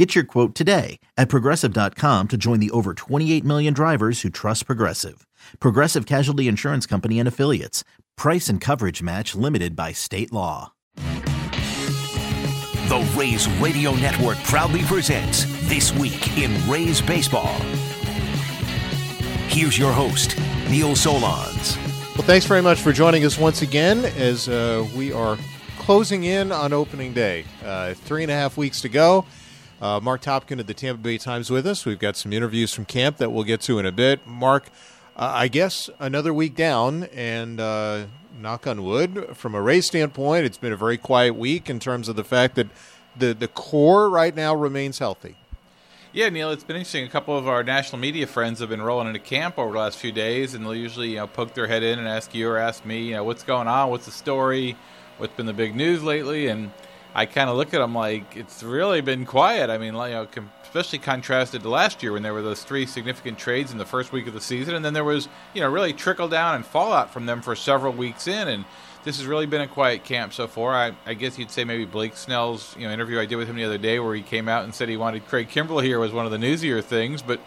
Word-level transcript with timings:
Get 0.00 0.14
your 0.14 0.24
quote 0.24 0.54
today 0.54 0.98
at 1.18 1.28
progressive.com 1.28 2.28
to 2.28 2.38
join 2.38 2.58
the 2.58 2.70
over 2.70 2.94
28 2.94 3.44
million 3.44 3.74
drivers 3.74 4.22
who 4.22 4.30
trust 4.30 4.64
Progressive. 4.64 5.26
Progressive 5.58 6.06
Casualty 6.06 6.48
Insurance 6.48 6.86
Company 6.86 7.18
and 7.18 7.28
Affiliates. 7.28 7.84
Price 8.16 8.48
and 8.48 8.62
coverage 8.62 9.02
match 9.02 9.34
limited 9.34 9.76
by 9.76 9.92
state 9.92 10.32
law. 10.32 10.72
The 10.96 13.12
Rays 13.14 13.46
Radio 13.60 13.94
Network 13.96 14.38
proudly 14.44 14.80
presents 14.84 15.44
This 15.68 15.92
Week 15.92 16.38
in 16.38 16.50
Rays 16.66 17.02
Baseball. 17.02 17.52
Here's 19.48 19.78
your 19.78 19.92
host, 19.92 20.34
Neil 20.70 20.92
Solondz. 20.92 21.76
Well, 22.16 22.26
thanks 22.26 22.46
very 22.46 22.62
much 22.62 22.80
for 22.80 22.94
joining 22.94 23.26
us 23.26 23.36
once 23.36 23.60
again 23.60 24.06
as 24.16 24.48
uh, 24.48 24.88
we 24.96 25.12
are 25.12 25.36
closing 25.76 26.24
in 26.24 26.52
on 26.52 26.72
opening 26.72 27.12
day. 27.12 27.44
Uh, 27.62 27.92
three 27.92 28.22
and 28.22 28.30
a 28.30 28.34
half 28.34 28.56
weeks 28.56 28.80
to 28.80 28.88
go. 28.88 29.26
Uh, 29.80 29.98
Mark 29.98 30.20
Topkin 30.20 30.60
of 30.60 30.66
the 30.66 30.74
Tampa 30.74 31.00
Bay 31.00 31.16
Times 31.16 31.50
with 31.50 31.66
us. 31.66 31.86
We've 31.86 31.98
got 31.98 32.14
some 32.14 32.34
interviews 32.34 32.74
from 32.74 32.84
camp 32.84 33.16
that 33.16 33.32
we'll 33.32 33.44
get 33.44 33.62
to 33.62 33.78
in 33.78 33.86
a 33.86 33.92
bit. 33.92 34.26
Mark, 34.26 34.66
uh, 35.16 35.32
I 35.34 35.48
guess 35.48 35.88
another 35.98 36.34
week 36.34 36.54
down, 36.54 37.04
and 37.04 37.58
uh, 37.58 38.04
knock 38.38 38.66
on 38.66 38.84
wood, 38.84 39.30
from 39.34 39.54
a 39.54 39.62
Rays 39.62 39.86
standpoint, 39.86 40.44
it's 40.44 40.58
been 40.58 40.72
a 40.72 40.76
very 40.76 40.98
quiet 40.98 41.34
week 41.34 41.70
in 41.70 41.78
terms 41.78 42.10
of 42.10 42.16
the 42.16 42.24
fact 42.24 42.56
that 42.56 42.66
the, 43.16 43.32
the 43.32 43.48
core 43.48 44.10
right 44.10 44.36
now 44.36 44.54
remains 44.54 44.98
healthy. 44.98 45.36
Yeah, 46.12 46.28
Neil, 46.28 46.50
it's 46.50 46.64
been 46.64 46.76
interesting. 46.76 47.06
A 47.06 47.08
couple 47.08 47.38
of 47.38 47.48
our 47.48 47.62
national 47.62 48.00
media 48.00 48.26
friends 48.26 48.60
have 48.60 48.68
been 48.68 48.82
rolling 48.82 49.06
into 49.06 49.20
camp 49.20 49.58
over 49.58 49.72
the 49.72 49.78
last 49.78 49.96
few 49.96 50.12
days, 50.12 50.52
and 50.54 50.64
they'll 50.64 50.74
usually 50.74 51.10
you 51.10 51.16
know, 51.16 51.26
poke 51.26 51.54
their 51.54 51.68
head 51.68 51.82
in 51.82 51.98
and 51.98 52.08
ask 52.08 52.34
you 52.34 52.50
or 52.50 52.58
ask 52.58 52.84
me, 52.84 53.04
you 53.04 53.14
know, 53.14 53.24
what's 53.24 53.44
going 53.44 53.68
on, 53.68 53.88
what's 53.88 54.06
the 54.06 54.12
story, 54.12 54.76
what's 55.16 55.34
been 55.34 55.46
the 55.46 55.52
big 55.54 55.74
news 55.74 56.02
lately, 56.02 56.48
and 56.48 56.70
I 57.14 57.26
kind 57.26 57.50
of 57.50 57.56
look 57.56 57.74
at 57.74 57.78
them 57.78 57.94
like 57.94 58.36
it's 58.36 58.62
really 58.62 59.00
been 59.00 59.26
quiet. 59.26 59.68
I 59.68 59.78
mean, 59.78 59.94
you 59.94 60.10
know, 60.10 60.28
especially 60.62 61.00
contrasted 61.00 61.62
to 61.62 61.68
last 61.68 62.02
year 62.02 62.12
when 62.12 62.22
there 62.22 62.32
were 62.32 62.42
those 62.42 62.62
three 62.62 62.86
significant 62.86 63.38
trades 63.38 63.72
in 63.72 63.78
the 63.78 63.84
first 63.84 64.12
week 64.12 64.28
of 64.28 64.34
the 64.34 64.40
season, 64.40 64.74
and 64.76 64.84
then 64.84 64.94
there 64.94 65.04
was, 65.04 65.28
you 65.52 65.60
know, 65.60 65.68
really 65.68 65.92
trickle 65.92 66.28
down 66.28 66.54
and 66.54 66.64
fallout 66.64 67.12
from 67.12 67.26
them 67.26 67.42
for 67.42 67.56
several 67.56 67.92
weeks 67.92 68.28
in, 68.28 68.46
and 68.46 68.64
this 69.02 69.16
has 69.18 69.26
really 69.26 69.46
been 69.46 69.62
a 69.62 69.68
quiet 69.68 70.04
camp 70.04 70.32
so 70.32 70.46
far. 70.46 70.74
I, 70.74 70.92
I, 71.06 71.14
guess 71.14 71.38
you'd 71.38 71.50
say 71.50 71.64
maybe 71.64 71.86
Blake 71.86 72.16
Snell's 72.16 72.76
you 72.76 72.86
know 72.86 72.92
interview 72.92 73.18
I 73.18 73.26
did 73.26 73.36
with 73.36 73.48
him 73.48 73.56
the 73.56 73.64
other 73.64 73.78
day, 73.78 73.98
where 73.98 74.14
he 74.14 74.22
came 74.22 74.48
out 74.48 74.64
and 74.64 74.74
said 74.74 74.88
he 74.88 74.96
wanted 74.96 75.26
Craig 75.26 75.48
Kimbrel 75.48 75.82
here, 75.82 75.98
was 75.98 76.12
one 76.12 76.26
of 76.26 76.32
the 76.32 76.38
newsier 76.38 76.82
things. 76.84 77.22
But 77.22 77.40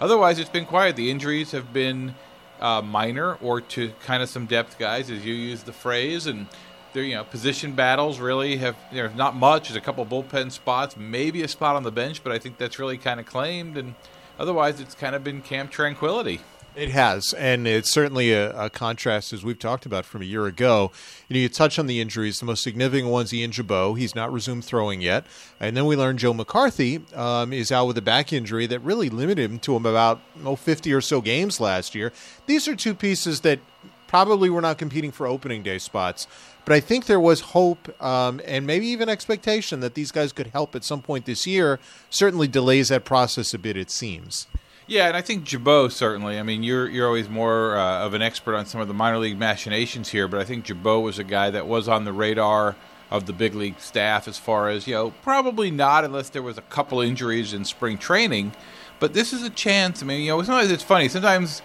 otherwise, 0.00 0.38
it's 0.38 0.50
been 0.50 0.66
quiet. 0.66 0.96
The 0.96 1.10
injuries 1.10 1.52
have 1.52 1.72
been 1.72 2.14
uh, 2.60 2.82
minor 2.82 3.36
or 3.36 3.60
to 3.60 3.92
kind 4.04 4.22
of 4.22 4.28
some 4.28 4.46
depth 4.46 4.78
guys, 4.78 5.10
as 5.10 5.24
you 5.24 5.34
use 5.34 5.62
the 5.62 5.72
phrase, 5.72 6.26
and 6.26 6.46
there 6.92 7.02
you 7.02 7.14
know 7.14 7.24
position 7.24 7.72
battles 7.72 8.18
really 8.18 8.56
have 8.58 8.76
there's 8.92 9.14
not 9.14 9.36
much. 9.36 9.68
There's 9.68 9.76
a 9.76 9.80
couple 9.80 10.04
bullpen 10.06 10.50
spots, 10.50 10.96
maybe 10.96 11.42
a 11.42 11.48
spot 11.48 11.76
on 11.76 11.82
the 11.82 11.92
bench, 11.92 12.22
but 12.22 12.32
I 12.32 12.38
think 12.38 12.58
that's 12.58 12.78
really 12.78 12.98
kind 12.98 13.20
of 13.20 13.26
claimed. 13.26 13.76
And 13.76 13.94
otherwise, 14.38 14.80
it's 14.80 14.94
kind 14.94 15.14
of 15.14 15.24
been 15.24 15.42
camp 15.42 15.70
tranquility. 15.70 16.40
It 16.78 16.90
has, 16.90 17.32
and 17.32 17.66
it's 17.66 17.90
certainly 17.90 18.32
a, 18.32 18.52
a, 18.52 18.70
contrast 18.70 19.32
as 19.32 19.42
we've 19.42 19.58
talked 19.58 19.84
about 19.84 20.04
from 20.04 20.22
a 20.22 20.24
year 20.24 20.46
ago. 20.46 20.92
You 21.26 21.34
know, 21.34 21.40
you 21.40 21.48
touch 21.48 21.76
on 21.76 21.88
the 21.88 22.00
injuries. 22.00 22.38
The 22.38 22.46
most 22.46 22.62
significant 22.62 23.10
one's 23.10 23.34
Ian 23.34 23.50
Gibaut. 23.50 23.98
He's 23.98 24.14
not 24.14 24.32
resumed 24.32 24.64
throwing 24.64 25.00
yet, 25.00 25.26
and 25.58 25.76
then 25.76 25.86
we 25.86 25.96
learned 25.96 26.20
Joe 26.20 26.32
McCarthy 26.32 27.00
um, 27.16 27.52
is 27.52 27.72
out 27.72 27.86
with 27.86 27.98
a 27.98 28.02
back 28.02 28.32
injury 28.32 28.66
that 28.66 28.78
really 28.80 29.10
limited 29.10 29.50
him 29.50 29.58
to 29.60 29.74
about 29.74 30.20
oh, 30.44 30.54
50 30.54 30.92
or 30.92 31.00
so 31.00 31.20
games 31.20 31.58
last 31.58 31.96
year. 31.96 32.12
These 32.46 32.68
are 32.68 32.76
two 32.76 32.94
pieces 32.94 33.40
that 33.40 33.58
probably 34.08 34.50
were 34.50 34.60
not 34.60 34.78
competing 34.78 35.12
for 35.12 35.26
opening 35.26 35.62
day 35.62 35.78
spots. 35.78 36.26
But 36.64 36.74
I 36.74 36.80
think 36.80 37.06
there 37.06 37.20
was 37.20 37.40
hope 37.40 38.02
um, 38.02 38.40
and 38.44 38.66
maybe 38.66 38.86
even 38.88 39.08
expectation 39.08 39.80
that 39.80 39.94
these 39.94 40.10
guys 40.10 40.32
could 40.32 40.48
help 40.48 40.74
at 40.74 40.84
some 40.84 41.00
point 41.00 41.24
this 41.24 41.46
year. 41.46 41.78
Certainly 42.10 42.48
delays 42.48 42.88
that 42.88 43.04
process 43.04 43.54
a 43.54 43.58
bit, 43.58 43.76
it 43.76 43.90
seems. 43.90 44.48
Yeah, 44.86 45.06
and 45.06 45.16
I 45.16 45.20
think 45.20 45.44
Gibaut 45.44 45.92
certainly. 45.92 46.38
I 46.38 46.42
mean, 46.42 46.62
you're 46.62 46.88
you're 46.88 47.06
always 47.06 47.28
more 47.28 47.76
uh, 47.76 48.04
of 48.04 48.14
an 48.14 48.22
expert 48.22 48.56
on 48.56 48.66
some 48.66 48.80
of 48.80 48.88
the 48.88 48.94
minor 48.94 49.18
league 49.18 49.38
machinations 49.38 50.08
here, 50.08 50.26
but 50.26 50.40
I 50.40 50.44
think 50.44 50.64
Gibaut 50.64 51.02
was 51.02 51.18
a 51.18 51.24
guy 51.24 51.50
that 51.50 51.66
was 51.66 51.88
on 51.88 52.04
the 52.04 52.12
radar 52.12 52.74
of 53.10 53.26
the 53.26 53.32
big 53.32 53.54
league 53.54 53.80
staff 53.80 54.26
as 54.28 54.38
far 54.38 54.68
as 54.68 54.86
you 54.86 54.94
know, 54.94 55.10
probably 55.22 55.70
not 55.70 56.04
unless 56.04 56.30
there 56.30 56.42
was 56.42 56.58
a 56.58 56.62
couple 56.62 57.00
injuries 57.00 57.52
in 57.52 57.64
spring 57.64 57.98
training. 57.98 58.52
But 58.98 59.12
this 59.12 59.32
is 59.32 59.42
a 59.42 59.50
chance. 59.50 60.02
I 60.02 60.06
mean, 60.06 60.22
you 60.22 60.30
know, 60.30 60.42
sometimes 60.42 60.70
it's 60.70 60.82
funny. 60.82 61.08
Sometimes 61.08 61.62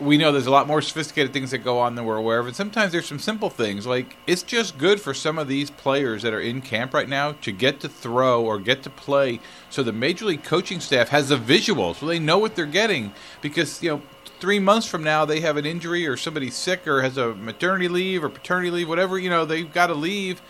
we 0.00 0.16
know 0.16 0.30
there's 0.30 0.46
a 0.46 0.50
lot 0.50 0.66
more 0.66 0.80
sophisticated 0.80 1.32
things 1.32 1.50
that 1.50 1.58
go 1.58 1.78
on 1.78 1.94
than 1.94 2.04
we're 2.04 2.16
aware 2.16 2.38
of, 2.38 2.46
and 2.46 2.54
sometimes 2.54 2.92
there's 2.92 3.06
some 3.06 3.18
simple 3.18 3.50
things. 3.50 3.86
Like 3.86 4.16
it's 4.26 4.42
just 4.42 4.78
good 4.78 5.00
for 5.00 5.12
some 5.12 5.38
of 5.38 5.48
these 5.48 5.70
players 5.70 6.22
that 6.22 6.32
are 6.32 6.40
in 6.40 6.60
camp 6.60 6.94
right 6.94 7.08
now 7.08 7.32
to 7.32 7.52
get 7.52 7.80
to 7.80 7.88
throw 7.88 8.44
or 8.44 8.58
get 8.58 8.82
to 8.84 8.90
play, 8.90 9.40
so 9.70 9.82
the 9.82 9.92
major 9.92 10.26
league 10.26 10.44
coaching 10.44 10.80
staff 10.80 11.08
has 11.08 11.28
the 11.30 11.36
visual, 11.36 11.94
so 11.94 12.06
they 12.06 12.18
know 12.18 12.38
what 12.38 12.54
they're 12.54 12.66
getting. 12.66 13.12
Because 13.40 13.82
you 13.82 13.90
know, 13.90 14.02
three 14.40 14.58
months 14.58 14.86
from 14.86 15.02
now 15.02 15.24
they 15.24 15.40
have 15.40 15.56
an 15.56 15.66
injury 15.66 16.06
or 16.06 16.16
somebody's 16.16 16.54
sick 16.54 16.86
or 16.86 17.02
has 17.02 17.16
a 17.16 17.34
maternity 17.34 17.88
leave 17.88 18.22
or 18.22 18.28
paternity 18.28 18.70
leave, 18.70 18.88
whatever 18.88 19.18
you 19.18 19.30
know, 19.30 19.44
they've 19.44 19.72
got 19.72 19.88
to 19.88 19.94
leave 19.94 20.40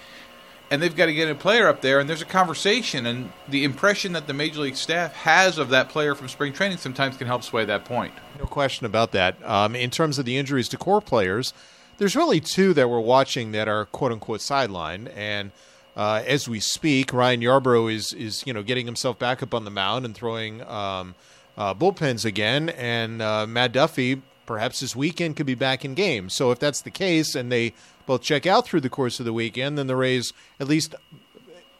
and 0.70 0.82
they've 0.82 0.94
got 0.94 1.06
to 1.06 1.14
get 1.14 1.30
a 1.30 1.34
player 1.34 1.68
up 1.68 1.80
there, 1.80 1.98
and 1.98 2.08
there's 2.08 2.22
a 2.22 2.26
conversation, 2.26 3.06
and 3.06 3.32
the 3.48 3.64
impression 3.64 4.12
that 4.12 4.26
the 4.26 4.34
major 4.34 4.60
league 4.60 4.76
staff 4.76 5.14
has 5.14 5.58
of 5.58 5.70
that 5.70 5.88
player 5.88 6.14
from 6.14 6.28
spring 6.28 6.52
training 6.52 6.78
sometimes 6.78 7.16
can 7.16 7.26
help 7.26 7.42
sway 7.42 7.64
that 7.64 7.84
point. 7.84 8.12
No 8.38 8.44
question 8.44 8.86
about 8.86 9.12
that. 9.12 9.36
Um, 9.44 9.74
in 9.74 9.90
terms 9.90 10.18
of 10.18 10.24
the 10.24 10.36
injuries 10.36 10.68
to 10.70 10.76
core 10.76 11.00
players, 11.00 11.54
there's 11.96 12.14
really 12.14 12.40
two 12.40 12.74
that 12.74 12.88
we're 12.88 13.00
watching 13.00 13.52
that 13.52 13.68
are 13.68 13.86
quote 13.86 14.12
unquote 14.12 14.40
sideline, 14.40 15.08
and 15.08 15.52
uh, 15.96 16.22
as 16.26 16.48
we 16.48 16.60
speak, 16.60 17.12
Ryan 17.12 17.40
Yarbrough 17.40 17.92
is 17.92 18.12
is 18.12 18.46
you 18.46 18.52
know 18.52 18.62
getting 18.62 18.86
himself 18.86 19.18
back 19.18 19.42
up 19.42 19.54
on 19.54 19.64
the 19.64 19.70
mound 19.70 20.04
and 20.04 20.14
throwing 20.14 20.62
um, 20.62 21.14
uh, 21.56 21.74
bullpens 21.74 22.24
again, 22.24 22.68
and 22.70 23.20
uh, 23.22 23.46
Matt 23.46 23.72
Duffy 23.72 24.22
perhaps 24.48 24.80
this 24.80 24.96
weekend 24.96 25.36
could 25.36 25.46
be 25.46 25.54
back 25.54 25.84
in 25.84 25.92
game. 25.92 26.30
So 26.30 26.50
if 26.50 26.58
that's 26.58 26.80
the 26.80 26.90
case, 26.90 27.34
and 27.34 27.52
they 27.52 27.74
both 28.06 28.22
check 28.22 28.46
out 28.46 28.66
through 28.66 28.80
the 28.80 28.88
course 28.88 29.20
of 29.20 29.26
the 29.26 29.32
weekend, 29.32 29.76
then 29.76 29.86
the 29.86 29.94
Rays 29.94 30.32
at 30.58 30.66
least 30.66 30.94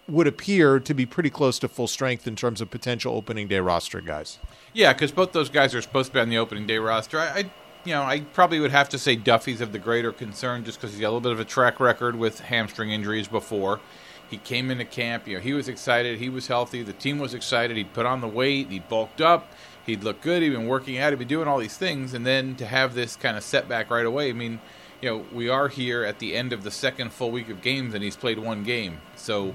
would 0.07 0.27
appear 0.27 0.79
to 0.79 0.95
be 0.95 1.07
pretty 1.07 1.31
close 1.31 1.59
to 1.61 1.69
full 1.69 1.87
strength 1.87 2.27
in 2.27 2.37
terms 2.37 2.61
of 2.61 2.71
potential 2.71 3.15
opening 3.15 3.49
day 3.49 3.59
roster 3.59 4.03
guys. 4.03 4.39
Yeah, 4.75 4.93
because 4.93 5.13
both 5.13 5.33
those 5.33 5.49
guys 5.49 5.75
are 5.75 5.81
supposed 5.81 6.09
to 6.09 6.15
be 6.15 6.21
on 6.21 6.29
the 6.29 6.37
opening 6.37 6.67
day 6.67 6.77
roster. 6.77 7.19
I, 7.19 7.27
I, 7.27 7.39
you 7.85 7.95
know, 7.95 8.03
I 8.03 8.21
probably 8.21 8.61
would 8.61 8.71
have 8.71 8.91
to 8.91 8.99
say 8.99 9.17
Duffy's 9.17 9.63
of 9.63 9.73
the 9.73 9.79
greater 9.79 10.13
concern 10.13 10.65
just 10.65 10.79
because 10.79 10.93
he's 10.93 11.01
got 11.01 11.09
a 11.09 11.13
little 11.13 11.23
bit 11.23 11.33
of 11.33 11.41
a 11.41 11.47
track 11.47 11.81
record 11.81 12.17
with 12.17 12.41
hamstring 12.41 12.91
injuries 12.91 13.29
before. 13.29 13.81
He 14.29 14.37
came 14.37 14.71
into 14.71 14.85
camp, 14.85 15.27
you 15.27 15.37
know, 15.37 15.41
he 15.41 15.55
was 15.55 15.69
excited, 15.69 16.19
he 16.19 16.29
was 16.29 16.49
healthy, 16.49 16.83
the 16.83 16.93
team 16.93 17.19
was 17.19 17.33
excited, 17.33 17.79
he'd 17.79 17.95
put 17.95 18.05
on 18.05 18.21
the 18.21 18.29
weight, 18.29 18.69
he 18.69 18.79
bulked 18.79 19.23
up, 19.23 19.55
he'd 19.89 20.05
look 20.05 20.21
good, 20.21 20.43
he'd 20.43 20.51
been 20.51 20.69
working 20.69 20.99
out, 20.99 21.13
he'd 21.13 21.19
been 21.19 21.27
doing 21.27 21.49
all 21.49 21.59
these 21.59 21.77
things, 21.77 22.15
and 22.15 22.25
then 22.25 22.55
to 22.57 22.67
have 22.67 22.95
this 22.95 23.17
kind 23.17 23.37
of 23.37 23.43
setback 23.43 23.91
right 23.91 24.07
away, 24.07 24.31
I 24.31 24.33
mean– 24.33 24.61
you 25.01 25.09
know, 25.09 25.25
we 25.33 25.49
are 25.49 25.69
here 25.69 26.05
at 26.05 26.19
the 26.19 26.35
end 26.35 26.53
of 26.53 26.65
the 26.65 26.71
second 26.71 27.13
full 27.13 27.31
week 27.31 27.49
of 27.49 27.63
games, 27.63 27.95
and 27.95 28.03
he's 28.03 28.17
played 28.17 28.39
one 28.39 28.65
game. 28.65 29.01
So 29.17 29.55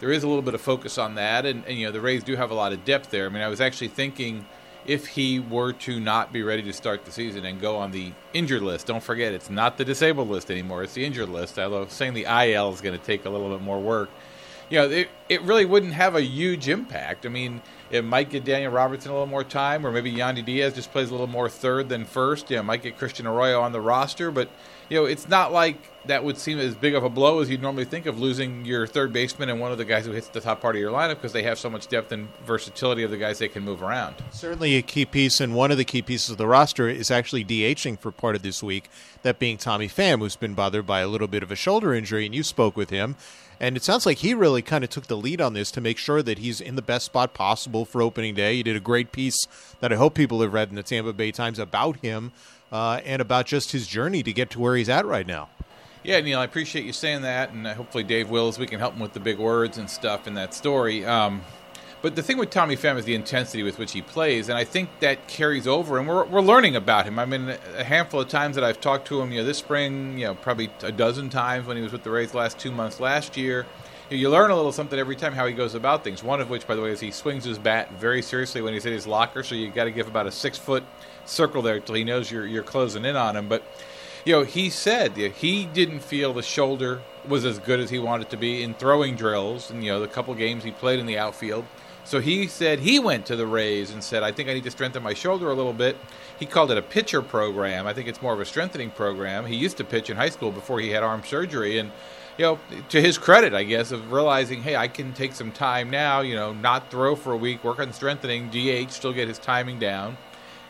there 0.00 0.12
is 0.12 0.22
a 0.22 0.28
little 0.28 0.42
bit 0.42 0.54
of 0.54 0.60
focus 0.60 0.98
on 0.98 1.14
that, 1.14 1.46
and, 1.46 1.64
and 1.66 1.78
you 1.78 1.86
know, 1.86 1.92
the 1.92 2.00
Rays 2.00 2.22
do 2.22 2.36
have 2.36 2.50
a 2.50 2.54
lot 2.54 2.72
of 2.72 2.84
depth 2.84 3.10
there. 3.10 3.26
I 3.26 3.28
mean, 3.30 3.42
I 3.42 3.48
was 3.48 3.60
actually 3.60 3.88
thinking 3.88 4.46
if 4.84 5.06
he 5.06 5.38
were 5.38 5.72
to 5.72 6.00
not 6.00 6.32
be 6.32 6.42
ready 6.42 6.62
to 6.62 6.72
start 6.72 7.04
the 7.04 7.12
season 7.12 7.44
and 7.44 7.60
go 7.60 7.76
on 7.76 7.90
the 7.90 8.12
injured 8.34 8.62
list, 8.62 8.86
don't 8.86 9.02
forget 9.02 9.32
it's 9.32 9.48
not 9.48 9.78
the 9.78 9.84
disabled 9.84 10.28
list 10.28 10.50
anymore; 10.50 10.82
it's 10.82 10.94
the 10.94 11.04
injured 11.04 11.28
list. 11.28 11.58
Although 11.58 11.86
saying 11.86 12.14
the 12.14 12.24
IL 12.24 12.72
is 12.72 12.80
going 12.80 12.98
to 12.98 13.04
take 13.04 13.24
a 13.24 13.30
little 13.30 13.48
bit 13.48 13.62
more 13.62 13.80
work, 13.80 14.10
you 14.70 14.78
know, 14.78 14.88
it, 14.88 15.08
it 15.28 15.42
really 15.42 15.64
wouldn't 15.64 15.92
have 15.92 16.14
a 16.14 16.22
huge 16.22 16.68
impact. 16.68 17.26
I 17.26 17.28
mean, 17.28 17.62
it 17.90 18.04
might 18.04 18.30
get 18.30 18.44
Daniel 18.44 18.72
Robertson 18.72 19.10
a 19.10 19.14
little 19.14 19.26
more 19.26 19.44
time, 19.44 19.86
or 19.86 19.92
maybe 19.92 20.12
Yandy 20.12 20.44
Diaz 20.44 20.74
just 20.74 20.92
plays 20.92 21.10
a 21.10 21.12
little 21.12 21.26
more 21.26 21.48
third 21.48 21.88
than 21.88 22.04
first. 22.04 22.50
Yeah, 22.50 22.62
might 22.62 22.82
get 22.82 22.96
Christian 22.96 23.26
Arroyo 23.26 23.60
on 23.60 23.72
the 23.72 23.80
roster, 23.80 24.30
but 24.30 24.48
you 24.88 24.98
know, 24.98 25.06
it's 25.06 25.28
not 25.28 25.52
like 25.52 25.90
that 26.06 26.22
would 26.22 26.36
seem 26.36 26.58
as 26.58 26.74
big 26.74 26.94
of 26.94 27.04
a 27.04 27.08
blow 27.08 27.40
as 27.40 27.48
you'd 27.48 27.62
normally 27.62 27.84
think 27.84 28.06
of 28.06 28.20
losing 28.20 28.64
your 28.64 28.86
third 28.86 29.12
baseman 29.12 29.48
and 29.48 29.60
one 29.60 29.72
of 29.72 29.78
the 29.78 29.84
guys 29.84 30.04
who 30.04 30.12
hits 30.12 30.28
the 30.28 30.40
top 30.40 30.60
part 30.60 30.74
of 30.74 30.80
your 30.80 30.90
lineup 30.90 31.14
because 31.14 31.32
they 31.32 31.44
have 31.44 31.58
so 31.58 31.70
much 31.70 31.86
depth 31.86 32.12
and 32.12 32.28
versatility 32.44 33.02
of 33.02 33.10
the 33.10 33.16
guys 33.16 33.38
they 33.38 33.48
can 33.48 33.62
move 33.62 33.82
around. 33.82 34.16
Certainly 34.32 34.76
a 34.76 34.82
key 34.82 35.06
piece, 35.06 35.40
and 35.40 35.54
one 35.54 35.70
of 35.70 35.78
the 35.78 35.84
key 35.84 36.02
pieces 36.02 36.30
of 36.30 36.36
the 36.36 36.46
roster 36.46 36.88
is 36.88 37.10
actually 37.10 37.44
DHing 37.44 37.98
for 37.98 38.10
part 38.10 38.36
of 38.36 38.42
this 38.42 38.62
week, 38.62 38.90
that 39.22 39.38
being 39.38 39.56
Tommy 39.56 39.88
Pham, 39.88 40.18
who's 40.18 40.36
been 40.36 40.54
bothered 40.54 40.86
by 40.86 41.00
a 41.00 41.08
little 41.08 41.28
bit 41.28 41.42
of 41.42 41.50
a 41.50 41.56
shoulder 41.56 41.94
injury, 41.94 42.26
and 42.26 42.34
you 42.34 42.42
spoke 42.42 42.76
with 42.76 42.90
him. 42.90 43.16
And 43.60 43.76
it 43.76 43.82
sounds 43.82 44.06
like 44.06 44.18
he 44.18 44.34
really 44.34 44.62
kind 44.62 44.82
of 44.82 44.90
took 44.90 45.06
the 45.06 45.16
lead 45.16 45.40
on 45.40 45.54
this 45.54 45.70
to 45.72 45.80
make 45.80 45.98
sure 45.98 46.22
that 46.22 46.38
he's 46.38 46.60
in 46.60 46.76
the 46.76 46.82
best 46.82 47.06
spot 47.06 47.34
possible 47.34 47.84
for 47.84 48.02
opening 48.02 48.34
day. 48.34 48.56
He 48.56 48.62
did 48.62 48.76
a 48.76 48.80
great 48.80 49.12
piece 49.12 49.46
that 49.80 49.92
I 49.92 49.96
hope 49.96 50.14
people 50.14 50.40
have 50.40 50.52
read 50.52 50.70
in 50.70 50.74
the 50.74 50.82
Tampa 50.82 51.12
Bay 51.12 51.30
Times 51.30 51.58
about 51.58 51.96
him 51.98 52.32
uh, 52.72 53.00
and 53.04 53.22
about 53.22 53.46
just 53.46 53.72
his 53.72 53.86
journey 53.86 54.22
to 54.22 54.32
get 54.32 54.50
to 54.50 54.60
where 54.60 54.74
he's 54.74 54.88
at 54.88 55.06
right 55.06 55.26
now. 55.26 55.48
Yeah, 56.02 56.20
Neil, 56.20 56.40
I 56.40 56.44
appreciate 56.44 56.84
you 56.84 56.92
saying 56.92 57.22
that, 57.22 57.50
and 57.52 57.64
uh, 57.64 57.74
hopefully 57.74 58.02
Dave 58.02 58.28
Wills, 58.28 58.58
we 58.58 58.66
can 58.66 58.80
help 58.80 58.94
him 58.94 59.00
with 59.00 59.12
the 59.12 59.20
big 59.20 59.38
words 59.38 59.78
and 59.78 59.88
stuff 59.88 60.26
in 60.26 60.34
that 60.34 60.52
story. 60.52 61.04
Um, 61.04 61.42
but 62.02 62.16
the 62.16 62.22
thing 62.22 62.36
with 62.36 62.50
Tommy 62.50 62.76
Pham 62.76 62.98
is 62.98 63.04
the 63.04 63.14
intensity 63.14 63.62
with 63.62 63.78
which 63.78 63.92
he 63.92 64.02
plays, 64.02 64.48
and 64.48 64.58
I 64.58 64.64
think 64.64 64.90
that 64.98 65.28
carries 65.28 65.68
over. 65.68 65.98
And 65.98 66.08
we're, 66.08 66.24
we're 66.24 66.40
learning 66.40 66.74
about 66.74 67.06
him. 67.06 67.16
I 67.16 67.24
mean, 67.24 67.56
a 67.76 67.84
handful 67.84 68.20
of 68.20 68.28
times 68.28 68.56
that 68.56 68.64
I've 68.64 68.80
talked 68.80 69.06
to 69.08 69.20
him, 69.20 69.30
you 69.30 69.38
know, 69.38 69.44
this 69.44 69.58
spring, 69.58 70.18
you 70.18 70.26
know, 70.26 70.34
probably 70.34 70.68
a 70.82 70.90
dozen 70.90 71.30
times 71.30 71.66
when 71.68 71.76
he 71.76 71.82
was 71.82 71.92
with 71.92 72.02
the 72.02 72.10
Rays 72.10 72.34
last 72.34 72.58
two 72.58 72.72
months 72.72 72.98
last 72.98 73.36
year. 73.36 73.66
You, 74.10 74.16
know, 74.16 74.20
you 74.20 74.30
learn 74.30 74.50
a 74.50 74.56
little 74.56 74.72
something 74.72 74.98
every 74.98 75.14
time 75.14 75.32
how 75.32 75.46
he 75.46 75.54
goes 75.54 75.76
about 75.76 76.02
things. 76.02 76.24
One 76.24 76.40
of 76.40 76.50
which, 76.50 76.66
by 76.66 76.74
the 76.74 76.82
way, 76.82 76.90
is 76.90 76.98
he 76.98 77.12
swings 77.12 77.44
his 77.44 77.58
bat 77.58 77.92
very 77.92 78.20
seriously 78.20 78.62
when 78.62 78.74
he's 78.74 78.84
in 78.84 78.92
his 78.92 79.06
locker. 79.06 79.44
So 79.44 79.54
you 79.54 79.70
got 79.70 79.84
to 79.84 79.92
give 79.92 80.08
about 80.08 80.26
a 80.26 80.32
six 80.32 80.58
foot 80.58 80.82
circle 81.24 81.62
there 81.62 81.78
till 81.78 81.94
he 81.94 82.02
knows 82.02 82.32
you're 82.32 82.46
you're 82.46 82.64
closing 82.64 83.04
in 83.04 83.14
on 83.14 83.36
him. 83.36 83.46
But 83.46 83.62
you 84.24 84.32
know, 84.32 84.42
he 84.42 84.70
said 84.70 85.16
he 85.16 85.66
didn't 85.66 86.00
feel 86.00 86.32
the 86.32 86.42
shoulder 86.42 87.00
was 87.28 87.44
as 87.44 87.60
good 87.60 87.78
as 87.78 87.90
he 87.90 88.00
wanted 88.00 88.28
to 88.30 88.36
be 88.36 88.64
in 88.64 88.74
throwing 88.74 89.14
drills, 89.14 89.70
and 89.70 89.84
you 89.84 89.92
know, 89.92 90.00
the 90.00 90.08
couple 90.08 90.34
games 90.34 90.64
he 90.64 90.72
played 90.72 90.98
in 90.98 91.06
the 91.06 91.18
outfield 91.18 91.64
so 92.04 92.20
he 92.20 92.46
said 92.48 92.80
he 92.80 92.98
went 92.98 93.26
to 93.26 93.36
the 93.36 93.46
Rays 93.46 93.90
and 93.90 94.02
said, 94.02 94.22
I 94.22 94.32
think 94.32 94.48
I 94.48 94.54
need 94.54 94.64
to 94.64 94.70
strengthen 94.70 95.02
my 95.02 95.14
shoulder 95.14 95.50
a 95.50 95.54
little 95.54 95.72
bit. 95.72 95.96
He 96.38 96.46
called 96.46 96.70
it 96.70 96.78
a 96.78 96.82
pitcher 96.82 97.22
program. 97.22 97.86
I 97.86 97.94
think 97.94 98.08
it's 98.08 98.20
more 98.20 98.32
of 98.32 98.40
a 98.40 98.44
strengthening 98.44 98.90
program. 98.90 99.46
He 99.46 99.54
used 99.54 99.76
to 99.76 99.84
pitch 99.84 100.10
in 100.10 100.16
high 100.16 100.28
school 100.28 100.50
before 100.50 100.80
he 100.80 100.90
had 100.90 101.02
arm 101.02 101.22
surgery. 101.24 101.78
And, 101.78 101.92
you 102.38 102.44
know, 102.44 102.58
to 102.88 103.00
his 103.00 103.18
credit, 103.18 103.54
I 103.54 103.62
guess, 103.62 103.92
of 103.92 104.10
realizing, 104.10 104.62
hey, 104.62 104.74
I 104.74 104.88
can 104.88 105.12
take 105.12 105.32
some 105.32 105.52
time 105.52 105.90
now, 105.90 106.22
you 106.22 106.34
know, 106.34 106.52
not 106.52 106.90
throw 106.90 107.14
for 107.14 107.32
a 107.32 107.36
week, 107.36 107.62
work 107.62 107.78
on 107.78 107.92
strengthening, 107.92 108.48
DH, 108.50 108.90
still 108.90 109.12
get 109.12 109.28
his 109.28 109.38
timing 109.38 109.78
down. 109.78 110.16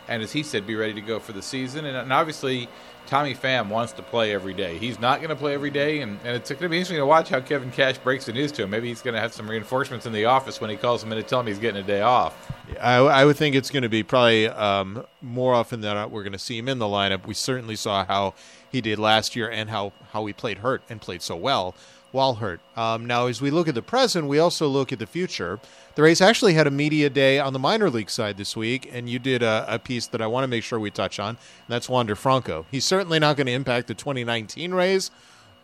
And 0.08 0.22
as 0.22 0.32
he 0.32 0.42
said, 0.42 0.66
be 0.66 0.74
ready 0.74 0.94
to 0.94 1.00
go 1.00 1.18
for 1.18 1.32
the 1.32 1.42
season. 1.42 1.86
And, 1.86 1.96
and 1.96 2.12
obviously, 2.12 2.68
Tommy 3.06 3.34
Pham 3.34 3.68
wants 3.68 3.92
to 3.94 4.02
play 4.02 4.32
every 4.32 4.54
day. 4.54 4.78
He's 4.78 4.98
not 4.98 5.18
going 5.18 5.28
to 5.30 5.36
play 5.36 5.54
every 5.54 5.70
day, 5.70 6.00
and, 6.00 6.18
and 6.24 6.36
it's 6.36 6.50
going 6.50 6.62
to 6.62 6.68
be 6.68 6.76
interesting 6.76 6.98
to 6.98 7.06
watch 7.06 7.28
how 7.28 7.40
Kevin 7.40 7.70
Cash 7.70 7.98
breaks 7.98 8.26
the 8.26 8.32
news 8.32 8.52
to 8.52 8.62
him. 8.62 8.70
Maybe 8.70 8.88
he's 8.88 9.02
going 9.02 9.14
to 9.14 9.20
have 9.20 9.32
some 9.32 9.48
reinforcements 9.50 10.06
in 10.06 10.12
the 10.12 10.24
office 10.24 10.60
when 10.60 10.70
he 10.70 10.76
calls 10.76 11.02
him 11.02 11.12
in 11.12 11.16
to 11.16 11.22
tell 11.22 11.40
him 11.40 11.46
he's 11.46 11.58
getting 11.58 11.82
a 11.82 11.86
day 11.86 12.00
off. 12.00 12.50
I, 12.80 12.96
I 12.96 13.24
would 13.24 13.36
think 13.36 13.54
it's 13.54 13.70
going 13.70 13.82
to 13.82 13.88
be 13.88 14.02
probably 14.02 14.48
um, 14.48 15.04
more 15.20 15.54
often 15.54 15.80
than 15.80 15.94
not 15.94 16.10
we're 16.10 16.22
going 16.22 16.32
to 16.32 16.38
see 16.38 16.56
him 16.56 16.68
in 16.68 16.78
the 16.78 16.86
lineup. 16.86 17.26
We 17.26 17.34
certainly 17.34 17.76
saw 17.76 18.04
how 18.04 18.34
he 18.70 18.80
did 18.80 18.98
last 18.98 19.36
year 19.36 19.50
and 19.50 19.68
how, 19.68 19.92
how 20.12 20.24
he 20.26 20.32
played 20.32 20.58
hurt 20.58 20.82
and 20.88 21.00
played 21.00 21.22
so 21.22 21.36
well 21.36 21.74
while 22.12 22.34
hurt. 22.34 22.60
Um, 22.76 23.06
now, 23.06 23.26
as 23.26 23.40
we 23.40 23.50
look 23.50 23.66
at 23.68 23.74
the 23.74 23.82
present, 23.82 24.28
we 24.28 24.38
also 24.38 24.68
look 24.68 24.92
at 24.92 24.98
the 24.98 25.06
future. 25.06 25.58
The 25.94 26.02
Rays 26.02 26.20
actually 26.20 26.54
had 26.54 26.66
a 26.66 26.70
media 26.70 27.10
day 27.10 27.38
on 27.38 27.52
the 27.52 27.58
minor 27.58 27.90
league 27.90 28.10
side 28.10 28.36
this 28.36 28.56
week, 28.56 28.88
and 28.92 29.08
you 29.08 29.18
did 29.18 29.42
a, 29.42 29.64
a 29.68 29.78
piece 29.78 30.06
that 30.08 30.22
I 30.22 30.26
want 30.26 30.44
to 30.44 30.48
make 30.48 30.62
sure 30.62 30.78
we 30.78 30.90
touch 30.90 31.18
on, 31.18 31.30
and 31.30 31.38
that's 31.68 31.88
Wander 31.88 32.14
Franco. 32.14 32.66
He's 32.70 32.84
certainly 32.84 33.18
not 33.18 33.36
going 33.36 33.46
to 33.46 33.52
impact 33.52 33.88
the 33.88 33.94
2019 33.94 34.72
Rays, 34.72 35.10